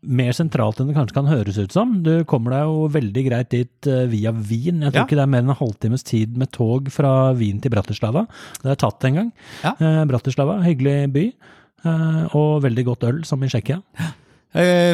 mer 0.06 0.34
sentralt 0.36 0.78
enn 0.78 0.90
det 0.90 0.94
kanskje 0.94 1.16
kan 1.16 1.30
høres 1.30 1.58
ut 1.58 1.74
som. 1.74 1.96
Du 2.06 2.22
kommer 2.30 2.54
deg 2.54 2.68
jo 2.68 2.84
veldig 2.94 3.24
greit 3.26 3.50
dit 3.50 3.88
eh, 3.90 4.04
via 4.12 4.30
Wien. 4.30 4.84
Jeg 4.84 4.94
tror 4.94 5.02
ja. 5.02 5.06
ikke 5.08 5.18
det 5.18 5.24
er 5.24 5.32
mer 5.32 5.42
enn 5.42 5.50
en 5.50 5.58
halvtimes 5.58 6.06
tid 6.06 6.38
med 6.38 6.52
tog 6.54 6.92
fra 6.94 7.32
Wien 7.38 7.58
til 7.62 7.74
Bratislava. 7.74 8.28
Det 8.60 8.68
har 8.68 8.76
jeg 8.76 8.82
tatt 8.84 9.08
en 9.08 9.18
gang. 9.18 9.32
Ja. 9.64 9.74
Eh, 9.74 10.02
Bratislava, 10.12 10.60
hyggelig 10.62 10.96
by. 11.16 11.26
Eh, 11.80 12.22
og 12.38 12.62
veldig 12.68 12.86
godt 12.92 13.08
øl, 13.10 13.20
som 13.26 13.42
i 13.42 13.50
Tsjekkia. 13.50 13.80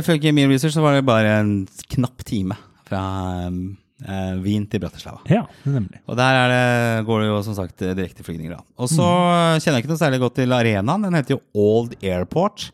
Ifølge 0.00 0.32
min 0.36 0.48
research 0.52 0.76
så 0.76 0.84
var 0.84 0.96
det 0.96 1.06
bare 1.08 1.36
en 1.42 1.54
knapp 1.92 2.24
time 2.24 2.56
fra 2.88 3.04
eh, 3.52 4.34
Wien 4.40 4.64
til 4.64 4.80
Bratislava. 4.80 5.20
Ja, 5.28 5.44
nemlig. 5.68 6.00
Og 6.08 6.16
der 6.16 6.44
det, 6.56 6.66
går 7.04 7.20
det 7.20 7.32
jo 7.34 7.40
som 7.44 7.60
sagt 7.60 7.84
direkteflygninger, 7.84 8.56
da. 8.56 8.64
Og 8.80 8.88
så 8.88 9.04
mm. 9.04 9.60
kjenner 9.60 9.76
jeg 9.76 9.84
ikke 9.84 9.92
noe 9.92 10.06
særlig 10.06 10.24
godt 10.24 10.40
til 10.40 10.56
arenaen. 10.56 11.10
Den 11.10 11.20
heter 11.20 11.36
jo 11.36 11.44
Old 11.52 11.98
Airport. 12.00 12.70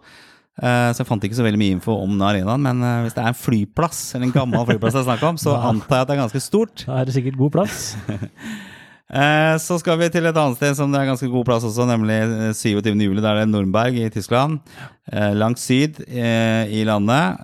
Eh, 0.60 0.90
så 0.92 1.00
jeg 1.00 1.08
fant 1.08 1.22
ikke 1.24 1.38
så 1.38 1.46
veldig 1.46 1.60
mye 1.62 1.76
info 1.78 1.94
om 1.96 2.10
den 2.12 2.26
arenaen, 2.26 2.60
men 2.60 2.84
eh, 2.84 2.98
hvis 3.06 3.16
det 3.16 3.22
er 3.22 3.30
en 3.30 3.38
flyplass, 3.38 4.02
eller 4.12 4.28
en 4.28 4.34
gammel 4.34 4.66
flyplass 4.68 4.98
jeg 5.00 5.08
snakker 5.08 5.30
om, 5.30 5.40
så 5.40 5.56
antar 5.70 6.02
jeg 6.02 6.04
at 6.04 6.10
det 6.10 6.16
er 6.16 6.22
ganske 6.26 6.44
stort. 6.44 6.84
Da 6.84 7.00
er 7.00 7.08
det 7.08 7.16
sikkert 7.16 7.40
god 7.40 7.58
plass. 7.58 7.88
Eh, 9.12 9.58
så 9.60 9.76
skal 9.76 9.98
vi 10.00 10.06
til 10.08 10.24
et 10.24 10.38
annet 10.40 10.56
sted 10.56 10.72
som 10.72 10.88
det 10.88 10.96
er 10.96 11.10
ganske 11.10 11.26
god 11.28 11.44
plass 11.44 11.66
også, 11.68 11.84
nemlig 11.84 12.14
27. 12.56 12.94
juli. 12.96 13.20
Der 13.20 13.34
er 13.34 13.42
det 13.42 13.50
Nürnberg 13.50 13.98
i 14.00 14.06
Tyskland. 14.08 14.62
Langt 15.36 15.60
syd 15.60 16.00
i 16.08 16.80
landet. 16.88 17.42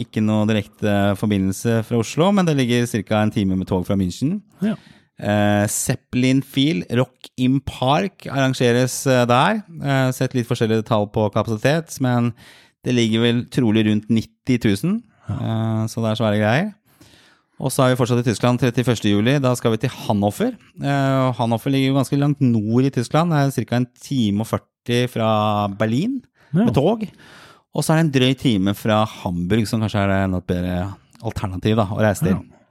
Ikke 0.00 0.22
noe 0.24 0.46
direkte 0.48 0.94
forbindelse 1.20 1.82
fra 1.84 2.00
Oslo, 2.00 2.30
men 2.32 2.48
det 2.48 2.54
ligger 2.56 2.88
ca. 2.88 3.20
en 3.20 3.34
time 3.34 3.58
med 3.60 3.68
tog 3.68 3.84
fra 3.84 3.98
München. 4.00 4.38
Ja. 4.64 4.72
Uh, 5.22 5.68
Zeppelin 5.70 6.42
Feel, 6.42 6.82
Rock 6.98 7.30
in 7.38 7.60
Park, 7.62 8.26
arrangeres 8.26 9.04
uh, 9.06 9.22
der. 9.30 9.62
Uh, 9.70 10.10
sett 10.14 10.34
litt 10.34 10.48
forskjellige 10.48 10.88
tall 10.88 11.06
på 11.14 11.28
kapasitet, 11.34 11.94
men 12.02 12.32
det 12.82 12.96
ligger 12.96 13.22
vel 13.22 13.42
trolig 13.54 13.86
rundt 13.86 14.10
90 14.10 14.58
000. 14.82 14.96
Uh, 15.30 15.84
så 15.86 16.02
det 16.02 16.10
er 16.10 16.18
svære 16.18 16.40
greier. 16.40 16.72
Og 17.62 17.70
så 17.70 17.84
er 17.84 17.92
vi 17.92 18.00
fortsatt 18.00 18.24
i 18.24 18.26
Tyskland 18.26 18.58
31. 18.58 19.04
juli. 19.06 19.36
Da 19.38 19.52
skal 19.54 19.76
vi 19.76 19.84
til 19.84 19.92
Hanoffer. 19.94 20.56
Hanoffer 21.38 21.70
ligger 21.70 21.92
jo 21.92 21.98
ganske 22.00 22.18
langt 22.18 22.40
nord 22.42 22.88
i 22.88 22.90
Tyskland. 22.90 23.30
Det 23.30 23.62
er 23.62 23.68
ca. 23.68 23.78
en 23.78 23.86
time 24.02 24.42
og 24.42 24.48
40 24.50 25.12
fra 25.12 25.28
Berlin 25.78 26.16
ja. 26.50 26.64
med 26.64 26.74
tog. 26.74 27.04
Og 27.72 27.84
så 27.84 27.92
er 27.92 28.00
det 28.00 28.06
en 28.08 28.14
drøy 28.16 28.34
time 28.40 28.74
fra 28.74 29.04
Hamburg, 29.06 29.68
som 29.70 29.84
kanskje 29.84 30.02
er 30.02 30.26
et 30.26 30.48
bedre 30.48 30.80
alternativ 31.22 31.78
da, 31.78 31.86
å 31.86 32.02
reise 32.02 32.26
til. 32.26 32.34
Ja. 32.40 32.61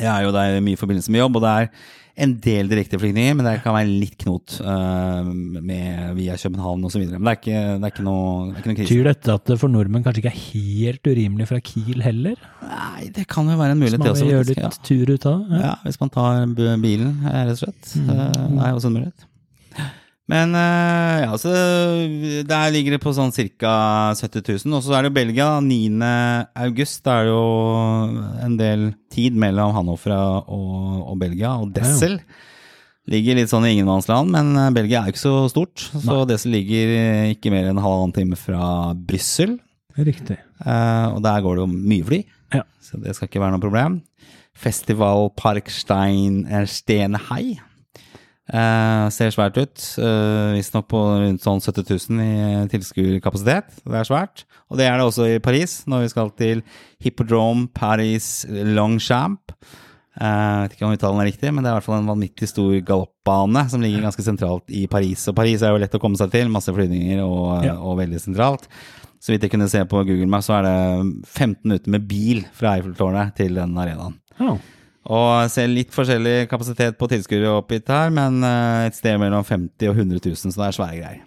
Jeg 0.00 0.10
er 0.12 0.26
jo 0.26 0.34
der 0.34 0.58
mye 0.64 0.76
i 0.76 0.80
forbindelse 0.80 1.12
med 1.12 1.24
jobb, 1.24 1.38
og 1.40 1.46
det 1.46 1.54
er 1.54 1.70
en 2.16 2.32
del 2.40 2.70
direkteflygninger, 2.70 3.34
men 3.36 3.44
det 3.44 3.58
kan 3.60 3.74
være 3.76 3.90
litt 3.90 4.14
knot 4.22 4.54
uh, 4.64 5.26
med, 5.28 6.14
via 6.16 6.36
København 6.40 6.86
osv. 6.88 7.02
Men 7.10 7.20
det 7.20 7.32
er, 7.32 7.36
ikke, 7.36 7.58
det 7.76 7.88
er 7.88 7.92
ikke 7.92 8.06
noe, 8.06 8.30
det 8.46 8.54
er 8.54 8.62
ikke 8.62 8.70
noe 8.70 8.78
krise. 8.78 8.88
Tyr 8.92 9.10
dette 9.10 9.36
at 9.36 9.52
det 9.52 9.58
for 9.60 9.72
nordmenn 9.72 10.06
kanskje 10.06 10.22
ikke 10.24 10.32
er 10.32 10.40
helt 10.46 11.10
urimelig 11.12 11.50
fra 11.52 11.60
Kiel 11.68 12.04
heller? 12.06 12.40
Nei, 12.64 13.10
det 13.18 13.26
kan 13.32 13.52
jo 13.52 13.58
være 13.60 13.76
en 13.76 13.82
mulighet, 13.84 14.00
til 14.00 14.14
også. 14.14 14.22
Så 14.22 14.28
man 14.28 14.32
gjør 14.32 14.50
litt 14.54 14.64
ja. 14.64 14.72
tur 14.88 15.12
ut 15.12 15.28
av 15.28 15.38
det? 15.44 15.60
Ja. 15.60 15.62
ja. 15.66 15.76
hvis 15.84 16.00
man 16.00 16.14
tar 16.16 16.42
bilen, 16.56 17.14
rett 17.28 17.56
og 17.58 17.62
slett. 17.66 17.96
Mm. 18.00 18.12
Uh, 18.12 18.44
det 18.56 18.62
er 18.64 18.80
også 18.80 18.92
en 18.92 18.96
mulighet. 18.96 19.30
Men 20.26 20.56
uh, 20.58 21.22
ja, 21.22 21.34
så 21.38 21.52
der 22.46 22.72
ligger 22.74 22.96
det 22.96 23.02
på 23.02 23.12
sånn 23.14 23.30
ca. 23.30 23.74
70 24.18 24.42
000. 24.66 24.74
Og 24.74 24.82
så 24.82 24.96
er 24.96 25.04
det 25.04 25.12
jo 25.12 25.18
Belgia. 25.20 25.48
9. 25.62 26.10
august. 26.66 27.04
Da 27.06 27.20
er 27.20 27.28
det 27.28 27.34
jo 27.34 27.44
en 28.48 28.56
del 28.58 28.88
tid 29.12 29.38
mellom 29.38 29.74
Hanofra 29.76 30.18
og, 30.42 31.04
og 31.12 31.20
Belgia. 31.22 31.54
Og 31.62 31.70
Dessel 31.76 32.18
ja, 32.18 32.40
ligger 33.14 33.38
litt 33.38 33.52
sånn 33.52 33.68
i 33.68 33.76
ingenmannsland, 33.76 34.32
men 34.34 34.50
eh, 34.58 34.72
Belgia 34.74 34.98
er 34.98 35.10
jo 35.10 35.14
ikke 35.14 35.22
så 35.22 35.36
stort. 35.52 35.84
Så 35.92 36.02
Nei. 36.10 36.24
Dessel 36.32 36.56
ligger 36.56 36.96
ikke 37.36 37.54
mer 37.54 37.68
enn 37.68 37.76
en 37.76 37.84
halvannen 37.84 38.16
time 38.16 38.40
fra 38.40 38.66
Brussel. 38.98 39.54
Riktig. 39.96 40.40
Uh, 40.58 41.14
og 41.14 41.22
der 41.24 41.38
går 41.44 41.56
det 41.56 41.62
jo 41.62 41.70
mye 41.70 42.08
fly, 42.08 42.18
ja. 42.52 42.64
så 42.82 42.98
det 43.00 43.14
skal 43.16 43.30
ikke 43.30 43.40
være 43.44 43.54
noe 43.54 43.62
problem. 43.62 44.00
Festival 44.56 45.30
Park 45.38 45.70
Stein 45.70 46.42
Stenhei 46.66 47.60
Uh, 48.46 49.08
ser 49.10 49.32
svært 49.34 49.56
ut. 49.58 49.86
Uh, 49.98 50.54
Visstnok 50.54 50.86
på 50.92 51.00
rundt 51.24 51.42
sånn 51.42 51.58
70 51.58 51.88
000 52.12 52.20
i 52.22 52.68
tilskuerkapasitet. 52.70 53.80
Det 53.82 53.98
er 53.98 54.06
svært. 54.06 54.44
Og 54.70 54.78
det 54.78 54.86
er 54.86 55.00
det 55.00 55.08
også 55.08 55.26
i 55.32 55.40
Paris, 55.42 55.80
når 55.90 56.04
vi 56.04 56.12
skal 56.12 56.30
til 56.38 56.62
Hippodrome 57.02 57.66
Paris 57.74 58.46
Longchamp. 58.48 59.56
Uh, 60.16 60.62
vet 60.62 60.76
ikke 60.76 60.86
om 60.86 60.94
uttalen 60.94 61.24
er 61.24 61.28
riktig, 61.28 61.50
men 61.52 61.64
det 61.64 61.68
er 61.68 61.74
i 61.74 61.78
hvert 61.80 61.88
fall 61.88 61.98
en 61.98 62.12
vanvittig 62.12 62.48
stor 62.48 62.70
galoppbane 62.86 63.66
som 63.72 63.82
ligger 63.82 64.06
ganske 64.06 64.24
sentralt 64.24 64.70
i 64.70 64.86
Paris. 64.88 65.26
Og 65.28 65.36
Paris 65.36 65.66
er 65.66 65.74
jo 65.74 65.82
lett 65.82 65.98
å 65.98 66.00
komme 66.00 66.20
seg 66.20 66.30
til, 66.32 66.52
masse 66.52 66.72
flyvninger 66.72 67.24
og, 67.26 67.66
ja. 67.66 67.74
og 67.82 67.98
veldig 67.98 68.22
sentralt. 68.22 68.70
Så 69.20 69.34
vidt 69.34 69.42
jeg 69.42 69.52
kunne 69.52 69.66
se 69.68 69.82
på 69.90 70.06
Google 70.06 70.30
Maps, 70.30 70.46
så 70.46 70.60
er 70.60 70.68
det 70.68 70.78
15 71.34 71.66
minutter 71.66 71.92
med 71.96 72.06
bil 72.06 72.46
fra 72.54 72.76
Eiffeltårnet 72.76 73.34
til 73.42 73.58
den 73.58 73.74
arenaen. 73.82 74.14
Oh. 74.38 74.56
Og 75.06 75.50
ser 75.52 75.70
litt 75.70 75.94
forskjellig 75.94 76.48
kapasitet 76.50 76.96
på 76.98 77.08
tilskuere 77.10 77.52
oppgitt 77.60 77.90
her, 77.92 78.10
men 78.14 78.40
eh, 78.46 78.86
et 78.88 78.98
sted 78.98 79.18
mellom 79.22 79.44
50 79.46 79.90
og 79.92 79.98
100 80.02 80.18
000, 80.18 80.38
så 80.42 80.50
det 80.50 80.68
er 80.68 80.78
svære 80.80 81.00
greier. 81.00 81.24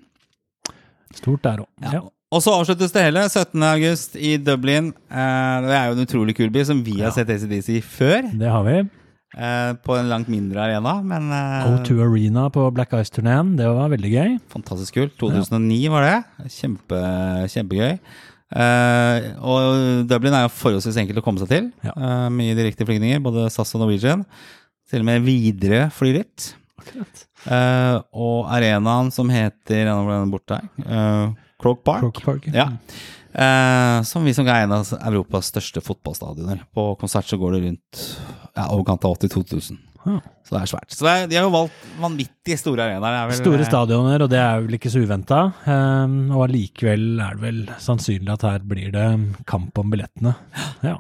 Stort 1.15 1.46
der 1.46 1.63
òg. 1.63 1.70
Ja. 1.94 2.04
Og 2.30 2.44
så 2.46 2.54
avsluttes 2.54 2.92
det 2.94 3.08
hele 3.08 3.24
17.8 3.26 4.20
i 4.22 4.36
Dublin. 4.46 4.92
Eh, 5.10 5.56
det 5.65 5.76
er 5.78 5.88
jo 5.89 5.96
en 5.98 6.06
utrolig 6.06 6.36
kul 6.38 6.52
by 6.54 6.65
som 6.68 6.84
vi 6.86 7.00
har 7.00 7.15
sett 7.15 7.32
ACDC 7.34 7.80
før. 7.88 8.28
Det 8.38 8.52
har 8.52 8.68
vi. 8.68 8.82
Eh, 9.39 9.72
på 9.86 9.96
en 9.96 10.10
langt 10.12 10.30
mindre 10.30 10.62
arena, 10.65 11.00
men 11.06 11.32
O2 11.32 12.02
Arena 12.04 12.48
på 12.54 12.65
Black 12.76 12.94
Ice-turneen, 12.98 13.56
det 13.58 13.70
var 13.70 13.94
veldig 13.94 14.12
gøy. 14.12 14.36
Fantastisk 14.52 15.00
kult. 15.00 15.15
2009 15.22 15.80
var 15.94 16.06
det. 16.10 16.50
Kjempe, 16.60 17.02
kjempegøy. 17.56 17.96
Uh, 18.50 19.36
og 19.46 20.06
Dublin 20.10 20.34
er 20.34 20.48
jo 20.48 20.54
forholdsvis 20.58 20.98
enkelt 20.98 21.22
å 21.22 21.26
komme 21.26 21.42
seg 21.42 21.52
til. 21.52 21.68
Ja. 21.86 21.94
Uh, 21.94 22.30
mye 22.34 22.56
direkteflygninger, 22.58 23.22
både 23.26 23.46
SAS 23.54 23.76
og 23.78 23.84
Norwegian. 23.84 24.26
Til 24.90 25.04
og 25.04 25.10
med 25.10 25.26
Widerøe 25.28 25.90
flyr 25.94 26.22
litt. 26.22 26.54
Uh, 27.46 28.02
og 28.16 28.50
arenaen 28.50 29.12
som 29.14 29.30
heter 29.30 29.92
borte 30.32 30.58
her. 30.58 31.36
Croke 31.60 31.86
Park. 31.86 32.06
Croke 32.06 32.24
Park 32.24 32.48
ja. 32.56 32.70
ja. 33.36 34.02
som 34.08 34.26
vi 34.26 34.34
som 34.34 34.48
er 34.48 34.64
en 34.64 34.78
av 34.80 34.90
Europas 35.04 35.52
største 35.52 35.84
fotballstadioner. 35.84 36.64
På 36.74 36.94
konsert 37.02 37.30
så 37.30 37.38
går 37.38 37.58
det 37.58 37.62
rundt 37.68 38.02
ja, 38.56 38.70
overkant 38.72 39.06
av 39.06 39.20
82 39.20 39.44
000. 39.76 39.88
Så 40.06 40.56
det 40.56 40.62
er 40.62 40.70
svært. 40.72 40.96
Så 40.96 41.08
er, 41.12 41.28
de 41.30 41.38
har 41.38 41.46
jo 41.46 41.54
valgt 41.54 41.86
vanvittig 42.00 42.58
store 42.60 42.88
arenaer. 42.88 43.34
Store 43.38 43.68
stadioner, 43.68 44.24
og 44.26 44.32
det 44.32 44.40
er 44.42 44.64
vel 44.64 44.78
ikke 44.80 44.92
så 44.94 45.04
uventa. 45.04 45.42
Um, 45.68 46.18
og 46.32 46.48
allikevel 46.48 47.22
er 47.22 47.38
det 47.38 47.44
vel 47.44 47.62
sannsynlig 47.84 48.34
at 48.38 48.48
her 48.48 48.66
blir 48.72 48.94
det 48.96 49.08
kamp 49.50 49.78
om 49.82 49.92
billettene. 49.94 50.36
Ja. 50.86 50.98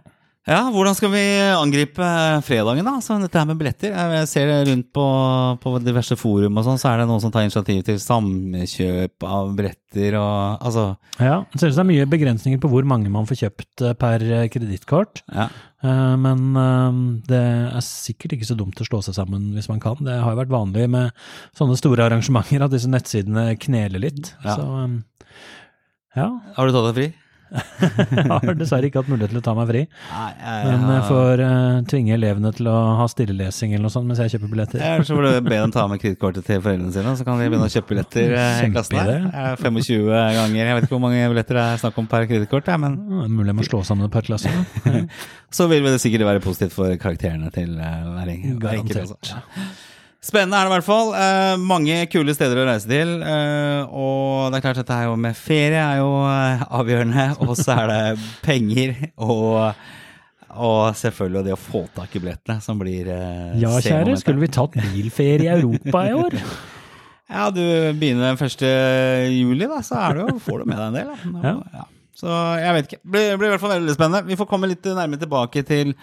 Ja, 0.49 0.63
Hvordan 0.73 0.95
skal 0.97 1.11
vi 1.13 1.21
angripe 1.53 2.05
fredagen, 2.41 2.87
da? 2.87 2.95
Så 3.05 3.19
dette 3.21 3.37
her 3.37 3.45
med 3.45 3.59
billetter. 3.59 3.93
Jeg 3.93 4.29
ser 4.31 4.49
rundt 4.65 4.87
på, 4.97 5.03
på 5.61 5.73
diverse 5.85 6.17
forum 6.17 6.57
og 6.57 6.65
sånn, 6.65 6.79
så 6.81 6.89
er 6.89 7.03
det 7.03 7.05
noen 7.11 7.21
som 7.21 7.29
tar 7.33 7.45
initiativ 7.45 7.83
til 7.85 7.99
samkjøp 8.01 9.27
av 9.29 9.51
billetter 9.59 10.17
og 10.17 10.65
altså 10.65 10.87
Ja, 11.19 11.43
det 11.51 11.61
ser 11.61 11.69
ut 11.69 11.77
som 11.77 11.83
det 11.83 11.85
er 11.85 11.91
mye 11.91 12.09
begrensninger 12.09 12.63
på 12.63 12.73
hvor 12.73 12.89
mange 12.89 13.13
man 13.13 13.29
får 13.29 13.43
kjøpt 13.43 13.85
eh, 13.85 13.95
per 14.01 14.25
eh, 14.25 14.47
kredittkort. 14.49 15.21
Ja. 15.29 15.51
Eh, 15.85 16.17
men 16.25 16.49
det 17.29 17.43
er 17.69 17.85
sikkert 17.85 18.39
ikke 18.39 18.49
så 18.49 18.57
dumt 18.57 18.81
å 18.81 18.89
slå 18.89 19.03
seg 19.05 19.19
sammen 19.21 19.51
hvis 19.53 19.69
man 19.69 19.85
kan. 19.85 20.01
Det 20.01 20.17
har 20.17 20.33
jo 20.33 20.41
vært 20.41 20.57
vanlig 20.57 20.89
med 20.89 21.13
sånne 21.61 21.77
store 21.77 22.09
arrangementer 22.09 22.65
at 22.65 22.73
disse 22.73 22.89
nettsidene 22.89 23.51
kneler 23.61 24.01
litt. 24.01 24.33
Ja. 24.41 24.57
Så 24.57 24.65
ja. 26.17 26.31
Har 26.57 26.65
du 26.65 26.73
tatt 26.73 26.89
deg 26.89 27.03
fri? 27.03 27.11
jeg 28.19 28.25
har 28.29 28.57
dessverre 28.57 28.89
ikke 28.89 29.01
hatt 29.01 29.09
mulighet 29.09 29.33
til 29.33 29.39
å 29.41 29.43
ta 29.45 29.55
meg 29.57 29.69
fri. 29.71 29.81
Nei, 30.11 30.29
jeg, 30.37 30.67
men 30.69 30.93
jeg 30.93 31.05
får 31.07 31.43
uh, 31.43 31.79
tvinge 31.89 32.15
elevene 32.15 32.51
til 32.55 32.69
å 32.71 32.75
ha 32.99 33.07
stillelesing 33.09 33.73
eller 33.73 33.87
noe 33.87 33.93
sånt 33.93 34.09
mens 34.09 34.21
jeg 34.23 34.35
kjøper 34.35 34.53
billetter. 34.53 34.83
Ja, 34.83 34.99
så 35.05 35.17
får 35.17 35.27
du 35.27 35.49
be 35.49 35.57
dem 35.57 35.73
ta 35.75 35.85
med 35.91 36.01
kredittkortet 36.03 36.47
til 36.47 36.61
foreldrene 36.61 36.93
sine, 36.95 37.15
så 37.17 37.27
kan 37.27 37.41
de 37.41 37.49
begynne 37.49 37.69
å 37.69 37.73
kjøpe 37.73 37.93
billetter 37.93 38.35
uh, 38.35 38.61
i 38.65 38.71
klassen 38.73 38.99
her. 39.01 39.13
25 39.63 40.09
ganger, 40.09 40.61
jeg 40.61 40.79
vet 40.79 40.87
ikke 40.87 40.97
hvor 40.97 41.05
mange 41.07 41.25
billetter 41.33 41.59
det 41.59 41.67
er 41.73 41.83
snakk 41.83 42.01
om 42.01 42.09
per 42.11 42.29
kredittkort. 42.29 42.69
Ja, 42.69 42.79
men 42.81 42.97
ja, 43.09 43.27
Mulig 43.29 43.53
jeg 43.53 43.59
må 43.59 43.67
slå 43.67 43.83
sammen 43.87 44.09
et 44.09 44.13
per 44.13 44.25
klasse. 44.29 44.53
så 45.57 45.69
vil 45.71 45.89
det 45.89 45.99
sikkert 46.03 46.27
være 46.29 46.43
positivt 46.43 46.75
for 46.77 46.93
karakterene 47.01 47.49
til 47.55 47.77
uh, 47.77 48.11
hver 48.17 48.35
enkelt. 48.35 48.99
Altså. 49.07 49.39
Spennende 50.19 50.57
er 50.59 50.67
det 50.67 50.71
i 50.73 50.73
hvert 50.73 50.87
fall. 50.87 51.13
Eh, 51.15 51.53
mange 51.63 52.01
kule 52.11 52.33
steder 52.35 52.59
å 52.59 52.65
reise 52.67 52.89
til. 52.89 53.13
Eh, 53.23 53.93
og 53.95 54.49
det 54.51 54.59
er 54.59 54.65
klart 54.65 54.81
dette 54.81 54.97
er 54.97 55.07
jo 55.07 55.13
med 55.15 55.37
ferie 55.39 55.79
er 55.79 56.01
jo 56.01 56.09
eh, 56.27 56.65
avgjørende. 56.79 57.27
Og 57.47 57.53
så 57.55 57.77
er 57.77 57.93
det 57.93 58.25
penger 58.43 58.97
og, 59.15 59.85
og 60.59 60.81
selvfølgelig 60.99 61.45
det 61.47 61.53
å 61.55 61.61
få 61.61 61.85
tak 61.95 62.17
i 62.17 62.23
billettene 62.23 62.59
som 62.65 62.81
blir 62.81 63.07
eh, 63.13 63.55
Ja, 63.61 63.71
kjære, 63.79 64.17
skulle 64.19 64.43
vi 64.43 64.51
tatt 64.51 64.75
bilferie 64.75 65.47
i 65.47 65.55
Europa 65.55 66.03
i 66.09 66.17
år? 66.17 66.37
Ja, 67.29 67.51
du 67.53 67.61
begynner 67.93 68.31
den 68.33 68.39
1. 68.41 68.63
juli, 69.29 69.67
da, 69.69 69.83
så 69.85 69.99
er 70.01 70.23
jo, 70.23 70.39
får 70.41 70.63
du 70.63 70.71
med 70.71 70.79
deg 70.79 70.87
en 70.87 70.95
del. 70.97 71.09
Da. 71.13 71.41
Ja. 71.45 71.51
Ja. 71.77 71.83
Så 72.17 72.37
jeg 72.57 72.73
vet 72.75 72.87
ikke. 72.87 72.99
Det 73.03 73.11
blir, 73.13 73.35
blir 73.37 73.47
i 73.47 73.51
hvert 73.53 73.61
fall 73.61 73.73
veldig 73.75 73.93
spennende. 73.93 74.25
Vi 74.25 74.37
får 74.39 74.47
komme 74.49 74.69
litt 74.71 74.89
nærmere 74.89 75.21
tilbake 75.21 75.61
til 75.67 75.93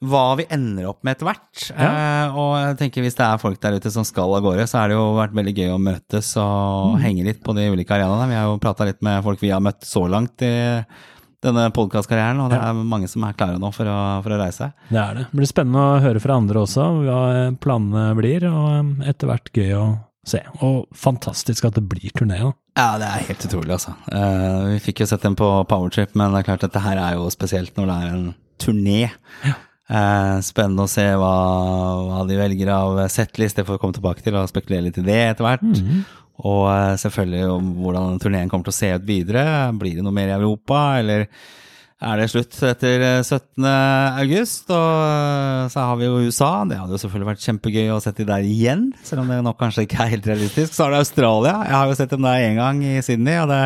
hva 0.00 0.24
vi 0.38 0.46
ender 0.48 0.88
opp 0.88 1.02
med 1.04 1.16
etter 1.16 1.28
hvert. 1.28 1.62
Eh, 1.74 2.38
og 2.40 2.54
jeg 2.56 2.76
tenker 2.80 3.04
hvis 3.04 3.18
det 3.18 3.26
er 3.26 3.42
folk 3.42 3.60
der 3.60 3.76
ute 3.76 3.92
som 3.92 4.06
skal 4.08 4.32
av 4.38 4.44
gårde, 4.46 4.64
så 4.70 4.80
har 4.80 4.90
det 4.90 4.96
jo 4.96 5.06
vært 5.18 5.36
veldig 5.36 5.54
gøy 5.58 5.72
å 5.74 5.80
møtes 5.82 6.32
og 6.40 6.96
henge 7.02 7.26
litt 7.26 7.42
på 7.44 7.54
de 7.56 7.68
ulike 7.68 7.96
arenaene. 7.96 8.28
Vi 8.30 8.38
har 8.38 8.48
jo 8.48 8.60
prata 8.62 8.88
litt 8.88 9.02
med 9.04 9.20
folk 9.26 9.42
vi 9.44 9.52
har 9.52 9.64
møtt 9.64 9.84
så 9.84 10.06
langt 10.08 10.44
i 10.46 10.54
denne 11.40 11.70
podkastkarrieren, 11.72 12.40
og 12.44 12.52
det 12.52 12.60
er 12.60 12.80
mange 12.84 13.08
som 13.08 13.24
er 13.24 13.36
klare 13.36 13.60
nå 13.60 13.70
for 13.72 13.88
å, 13.88 13.98
for 14.24 14.36
å 14.36 14.40
reise. 14.40 14.72
Det 14.90 15.00
er 15.00 15.16
det. 15.16 15.26
Det 15.30 15.40
blir 15.40 15.48
spennende 15.48 15.84
å 15.84 16.02
høre 16.04 16.20
fra 16.20 16.36
andre 16.40 16.64
også, 16.66 16.88
hva 17.06 17.20
planene 17.60 18.10
blir, 18.18 18.44
og 18.48 19.06
etter 19.08 19.30
hvert 19.30 19.52
gøy 19.56 19.72
å 19.78 19.86
se. 20.28 20.42
Og 20.64 20.84
fantastisk 20.96 21.68
at 21.68 21.78
det 21.78 21.84
blir 21.88 22.12
turné, 22.16 22.42
da. 22.44 22.52
Ja, 22.76 22.90
det 23.00 23.08
er 23.08 23.24
helt 23.30 23.48
utrolig, 23.48 23.72
altså. 23.76 23.96
Uh, 24.12 24.74
vi 24.74 24.84
fikk 24.84 25.02
jo 25.02 25.08
sett 25.10 25.24
dem 25.24 25.36
på 25.36 25.48
Powertrip, 25.68 26.12
men 26.16 26.32
det 26.32 26.42
er 26.42 26.52
klart 26.52 26.64
dette 26.64 26.84
her 26.84 27.00
er 27.00 27.16
jo 27.18 27.32
spesielt 27.32 27.76
når 27.76 27.90
det 27.90 27.96
er 27.96 28.14
en 28.14 28.30
turné. 28.60 29.00
Eh, 29.48 29.66
spennende 30.46 30.84
å 30.86 30.90
se 30.90 31.02
hva, 31.18 31.34
hva 32.06 32.24
de 32.28 32.36
velger 32.38 32.68
av 32.70 33.00
setlist, 33.10 33.58
det 33.58 33.64
får 33.66 33.74
vi 33.74 33.82
komme 33.82 33.96
tilbake 33.96 34.22
til 34.22 34.36
og 34.38 34.50
spekulere 34.50 34.86
litt 34.86 35.00
i 35.02 35.06
det 35.06 35.20
etter 35.32 35.46
hvert. 35.48 35.80
Og 36.46 36.66
eh, 36.72 36.98
selvfølgelig 37.00 37.46
om 37.52 37.72
hvordan 37.82 38.20
turneen 38.22 38.50
kommer 38.50 38.68
til 38.68 38.74
å 38.74 38.80
se 38.80 38.92
ut 38.96 39.08
videre. 39.08 39.42
Blir 39.80 39.98
det 39.98 40.04
noe 40.06 40.16
mer 40.16 40.30
i 40.30 40.36
Europa, 40.36 40.84
eller 41.00 41.26
er 42.00 42.16
det 42.16 42.30
slutt 42.32 42.56
etter 42.64 43.04
eh, 43.04 43.18
17. 43.20 43.66
august? 44.22 44.70
Og 44.72 45.02
eh, 45.04 45.66
så 45.74 45.84
har 45.90 46.00
vi 46.00 46.08
jo 46.08 46.22
USA. 46.24 46.52
Det 46.68 46.78
hadde 46.80 46.96
jo 46.96 47.02
selvfølgelig 47.02 47.30
vært 47.32 47.44
kjempegøy 47.48 47.92
å 47.92 48.00
sette 48.04 48.24
de 48.24 48.30
der 48.30 48.48
igjen, 48.48 48.88
selv 49.04 49.24
om 49.24 49.32
det 49.32 49.42
nok 49.44 49.60
kanskje 49.60 49.84
ikke 49.84 50.00
er 50.04 50.14
helt 50.14 50.30
realistisk. 50.30 50.72
Så 50.76 50.86
har 50.86 50.96
det 50.96 51.02
Australia. 51.04 51.58
Jeg 51.66 51.76
har 51.76 51.92
jo 51.92 52.00
sett 52.00 52.16
dem 52.16 52.24
der 52.24 52.46
én 52.48 52.60
gang 52.60 52.82
i 52.88 52.96
Sydney, 53.04 53.36
og 53.42 53.52
det, 53.52 53.62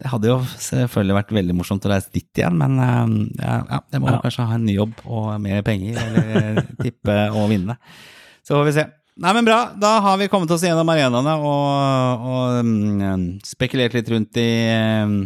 det 0.00 0.08
hadde 0.08 0.30
jo 0.30 0.38
selvfølgelig 0.56 1.16
vært 1.18 1.34
veldig 1.36 1.54
morsomt 1.58 1.84
å 1.84 1.90
reise 1.92 2.08
dit 2.14 2.40
igjen, 2.40 2.56
men 2.56 2.78
eh, 2.80 3.10
ja, 3.44 3.56
ja, 3.68 3.80
jeg 3.92 4.00
må 4.02 4.08
Ja. 4.14 4.20
kanskje 4.24 4.46
ha 4.48 4.56
en 4.56 4.64
ny 4.64 4.78
jobb 4.78 5.02
og 5.04 5.34
mer 5.44 5.60
penger, 5.66 5.98
eller 6.00 6.62
tippe 6.84 7.18
og 7.36 7.50
vinne. 7.52 7.76
Så 8.46 8.56
får 8.56 8.64
vi 8.70 8.76
se. 8.78 8.86
Nei, 9.20 9.34
men 9.36 9.44
bra. 9.44 9.58
Da 9.76 9.98
har 10.00 10.16
vi 10.16 10.30
kommet 10.32 10.50
oss 10.54 10.62
gjennom 10.64 10.88
arenaene 10.88 11.34
og, 11.44 12.24
og 12.30 12.64
mm, 12.64 13.26
spekulert 13.44 13.92
litt 13.98 14.08
rundt 14.14 14.40
i 14.40 14.48
mm, 15.04 15.20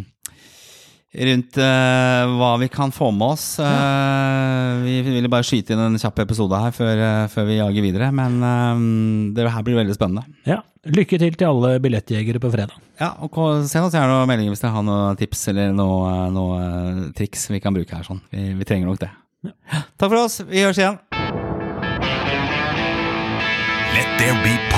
Rundt 1.14 1.54
uh, 1.62 2.24
hva 2.34 2.48
vi 2.58 2.66
kan 2.74 2.90
få 2.90 3.12
med 3.14 3.36
oss. 3.36 3.44
Uh, 3.62 4.82
vi 4.82 4.96
ville 5.06 5.30
bare 5.30 5.46
skyte 5.46 5.70
inn 5.76 5.82
en 5.84 5.94
kjapp 6.02 6.24
episode 6.24 6.58
her 6.58 6.74
før, 6.74 6.98
uh, 6.98 7.26
før 7.30 7.46
vi 7.46 7.60
jager 7.60 7.84
videre, 7.86 8.08
men 8.10 8.40
eh, 8.42 8.80
det 9.36 9.46
her 9.46 9.62
blir 9.62 9.78
veldig 9.78 9.94
spennende. 9.94 10.26
Ja, 10.42 10.58
lykke 10.86 11.18
til 11.20 11.36
til 11.38 11.48
alle 11.48 11.76
billettjegere 11.82 12.40
på 12.42 12.50
fredag. 12.52 12.76
Ja, 13.00 13.12
og 13.24 13.38
Send 13.68 13.88
oss 13.88 13.96
gjerne 13.96 14.20
meldinger 14.28 14.54
hvis 14.54 14.62
dere 14.62 14.74
har 14.76 14.84
noen 14.86 15.18
tips 15.18 15.48
eller 15.52 15.72
noen 15.74 16.34
noe 16.36 16.60
eh, 16.60 17.02
triks 17.16 17.48
vi 17.50 17.62
kan 17.64 17.74
bruke 17.76 17.96
her. 17.96 18.06
sånn. 18.06 18.22
Vi, 18.30 18.52
vi 18.58 18.68
trenger 18.68 18.90
nok 18.90 19.02
det. 19.02 19.10
Takk 19.98 20.08
for 20.08 20.20
oss. 20.24 20.40
Vi 20.48 20.62
høres 20.64 20.80
igjen. 20.80 21.00
Let 23.94 24.18
there 24.18 24.38
be. 24.44 24.73